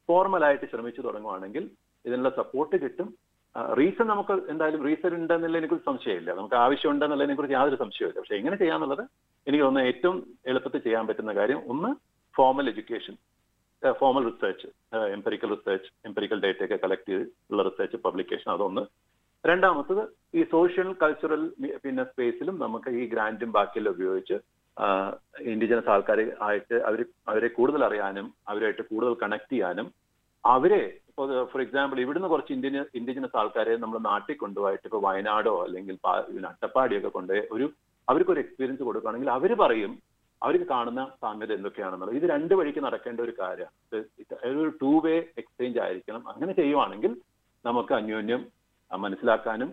ഫോർമലായിട്ട് 0.09 0.67
ശ്രമിച്ചു 0.73 1.01
തുടങ്ങുവാണെങ്കിൽ 1.07 1.65
ഇതിനുള്ള 2.05 2.31
സപ്പോർട്ട് 2.41 2.77
കിട്ടും. 2.85 3.09
റീസൺ 3.79 4.07
നമുക്ക് 4.13 4.35
എന്തായാലും 4.53 4.83
റീസൺ 4.89 5.13
ഉണ്ടെന്നുള്ളതിനെ 5.21 5.69
കുറിച്ച് 5.71 5.89
സംശയമില്ല. 5.91 6.31
നമുക്ക് 6.39 6.57
ആവശ്യം 6.65 6.91
ഉണ്ടെന്നുള്ളതിനെ 6.93 7.35
കുറിച്ച് 7.39 7.57
യാതൊരു 7.57 7.79
സംശയമില്ല 7.83 8.19
പക്ഷെ 8.21 8.37
എങ്ങനെ 8.41 8.57
ചെയ്യാന്നുള്ളത് 8.63 9.03
എനിക്ക് 9.47 9.65
തോന്നുന്ന 9.65 9.91
ഏറ്റവും 9.91 10.17
എളുപ്പത്തിൽ 10.51 10.83
ചെയ്യാൻ 10.87 11.05
പറ്റുന്ന 11.09 11.33
കാര്യം 11.41 11.61
ഒന്ന് 11.73 11.91
formal 12.35 12.67
education 12.73 13.17
formal 14.01 14.23
research 14.29 14.69
empirical 15.17 15.51
research 15.55 15.91
empirical 16.09 16.39
data 16.45 16.61
ഒക്കെ 16.65 16.79
കളക്ട് 16.83 17.09
ചെയ്ത് 17.11 17.25
ഉള്ള 17.51 17.63
റിസർച്ച് 17.69 17.99
പബ്ലിക്കേഷൻ 18.07 18.49
അതൊന്ന്. 18.55 18.83
രണ്ടാമത്തത് 19.45 20.03
ഈ 20.39 20.41
സോഷ്യൽ 20.55 20.89
കൾച്ചറൽ 21.03 21.43
പിന്നെ 21.85 22.05
സ്പേസിലും 22.11 22.57
നമുക്ക് 22.65 22.91
ഈ 23.01 23.05
ഗ്രാൻഡും 23.13 23.53
ബാക്കിയെല്ലാം 23.57 23.95
ഉപയോഗിച്ച് 23.97 24.37
ഇൻഡിജിനസ് 25.45 25.91
ആൾക്കാർ 25.91 26.21
ആയിട്ട് 26.41 26.75
അവർ 26.75 27.05
അവരെ 27.29 27.49
കൂടുതൽ 27.49 27.85
അറിയാനും 27.85 28.35
അവരായിട്ട് 28.49 28.83
കൂടുതൽ 28.83 29.15
കണക്ട് 29.15 29.53
ചെയ്യാനും 29.53 29.93
അവരെ 30.45 30.83
ഇപ്പോൾ 31.09 31.45
ഫോർ 31.45 31.61
എക്സാമ്പിൾ 31.63 32.01
ഇവിടുന്ന് 32.01 32.29
കുറച്ച് 32.29 32.53
ഇന്ത്യൻ 32.53 32.85
ഇൻഡിജിനസ് 32.95 33.37
ആൾക്കാരെ 33.37 33.77
നമ്മൾ 33.77 33.99
നാട്ടിൽ 33.99 34.37
കൊണ്ടുപോയിട്ട് 34.37 34.87
ഇപ്പോൾ 34.87 35.03
വയനാടോ 35.03 35.65
അല്ലെങ്കിൽ 35.65 35.97
അട്ടപ്പാടിയൊക്കെ 36.49 37.09
കൊണ്ടുപോയി 37.09 37.43
ഒരു 37.53 37.67
അവർക്കൊരു 38.09 38.41
എക്സ്പീരിയൻസ് 38.41 38.83
കൊടുക്കുകയാണെങ്കിൽ 38.83 39.31
അവർ 39.31 39.53
പറയും 39.55 39.93
അവർക്ക് 40.43 40.67
കാണുന്ന 40.67 41.05
സാമ്യത 41.23 41.53
എന്തൊക്കെയാണെന്നുള്ളത്. 41.53 42.17
ഇത് 42.17 42.27
രണ്ട് 42.31 42.55
വഴിക്ക് 42.55 42.81
നടക്കേണ്ട 42.85 43.21
ഒരു 43.21 43.35
കാര്യമാണ്. 43.41 44.05
ഒരു 44.51 44.69
ടൂ 44.83 45.01
വേ 45.01 45.15
എക്സ്ചേഞ്ച് 45.39 45.79
ആയിരിക്കണം. 45.79 46.23
അങ്ങനെ 46.29 46.53
ചെയ്യുവാണെങ്കിൽ 46.53 47.13
നമുക്ക് 47.65 47.93
അന്യോന്യം 47.95 48.47
മനസ്സിലാക്കാനും 48.91 49.71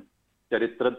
ചരിത്ര 0.51 0.89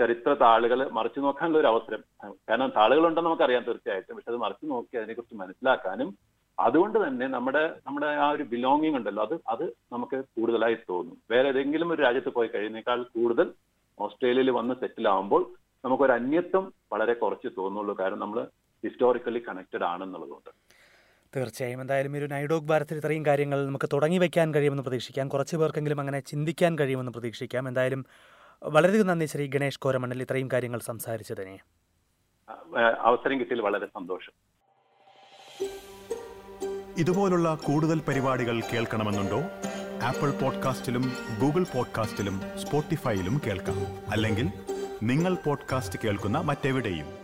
ചരിത്ര 0.00 0.34
താളുകൾ 0.34 0.88
മറിച്ചു 0.88 1.20
നോക്കാനുള്ള 1.20 1.58
ഒരു 1.58 1.66
അവസരം. 1.66 2.02
കാരണം 2.48 2.72
താളുകളുണ്ടെന്ന് 2.76 3.30
നമുക്കറിയാം 3.30 3.64
തീർച്ചയായിട്ടും. 3.64 4.16
പക്ഷെ 4.16 4.30
അത് 4.30 4.38
മറിച്ചു 4.38 4.66
നോക്കി 4.66 4.96
അതിനെക്കുറിച്ച് 4.96 5.36
മനസ്സിലാക്കാനും 5.36 6.18
അതുകൊണ്ട് 6.58 7.06
തന്നെ 7.06 7.26
നമ്മുടെ 7.26 7.62
നമ്മുടെ 7.86 8.06
ആ 8.06 8.30
ഒരു 8.30 8.42
ബിലോങ്ങിങ് 8.42 8.96
ഉണ്ടല്ലോ 8.96 9.22
അത് 9.22 9.34
അത് 9.48 9.64
നമുക്ക് 9.92 10.24
കൂടുതലായി 10.36 10.74
തോന്നും. 10.74 11.16
വേറെ 11.30 11.48
ഏതെങ്കിലും 11.48 11.92
ഒരു 11.92 12.02
രാജ്യത്ത് 12.02 12.28
പോയി 12.28 12.48
കഴിയുന്നേക്കാൾ 12.48 13.02
കൂടുതൽ 13.02 13.50
ഓസ്ട്രേലിയയിൽ 13.98 14.50
വന്ന് 14.50 14.74
സെറ്റിൽ 14.74 15.08
ആവുമ്പോൾ 15.08 15.42
നമുക്കൊരു 15.84 16.12
അന്യത്വം 16.12 16.72
വളരെ 16.92 17.14
കുറച്ച് 17.14 17.48
തോന്നുള്ളൂ. 17.58 17.96
കാരണം 18.00 18.18
നമ്മൾ 18.18 18.46
ഹിസ്റ്റോറിക്കലി 18.84 19.42
കണക്റ്റഡ് 19.48 19.84
ആണെന്നുള്ളതുകൊണ്ട്. 19.84 20.50
തീർച്ചയായും. 21.36 21.80
എന്തായാലും 21.80 22.16
ഒരു 22.16 22.24
നൈഡോഗ് 22.24 22.68
ഭാരത്തിൽ 22.68 22.96
ഇത്രയും 22.96 23.26
കാര്യങ്ങൾ 23.26 23.66
നമുക്ക് 23.66 23.88
തുടങ്ങി 23.92 24.18
വയ്ക്കാൻ 24.18 24.54
കഴിയുമെന്ന് 24.54 24.82
പ്രതീക്ഷിക്കാം. 24.82 25.28
കുറച്ച് 25.28 25.56
പേർക്കെങ്കിലും 25.56 26.00
അങ്ങനെ 26.00 26.20
ചിന്തിക്കാൻ 26.20 26.78
കഴിയുമെന്ന് 26.78 27.12
പ്രതീക്ഷിക്കാം. 27.12 27.68
എന്തായാലും 27.68 28.06
വളരെയധികം 28.64 29.06
നന്ദി 29.06 29.26
ശ്രീ 29.26 29.46
ഗണേഷ് 29.46 29.78
കോരമണ്ണൽ 29.78 30.22
ഇത്രയും 30.22 30.48
കാര്യങ്ങൾ 30.52 30.80
സംസാരിച്ചതിന്. 30.80 31.58
അവസരം 33.00 33.40
കിട്ടിയതിൽ 33.40 33.62
വളരെ 33.62 33.86
സന്തോഷം. 33.86 34.32
ഇതുപോലുള്ള 36.98 37.54
കൂടുതൽ 37.54 38.00
പരിപാടികൾ 38.00 38.60
കേൾക്കണമെന്നുണ്ടോ? 38.60 39.40
ആപ്പിൾ 40.02 40.30
പോഡ്കാസ്റ്റിലും 40.30 41.12
ഗൂഗിൾ 41.40 41.62
പോഡ്കാസ്റ്റിലും 41.62 42.40
സ്പോട്ടിഫൈയിലും 42.58 43.40
കേൾക്കാം. 43.46 44.10
അല്ലെങ്കിൽ 44.10 44.48
നിങ്ങൾ 45.02 45.34
പോഡ്കാസ്റ്റ് 45.34 45.98
കേൾക്കുന്ന 46.04 46.38
മറ്റെവിടെയും. 46.38 47.23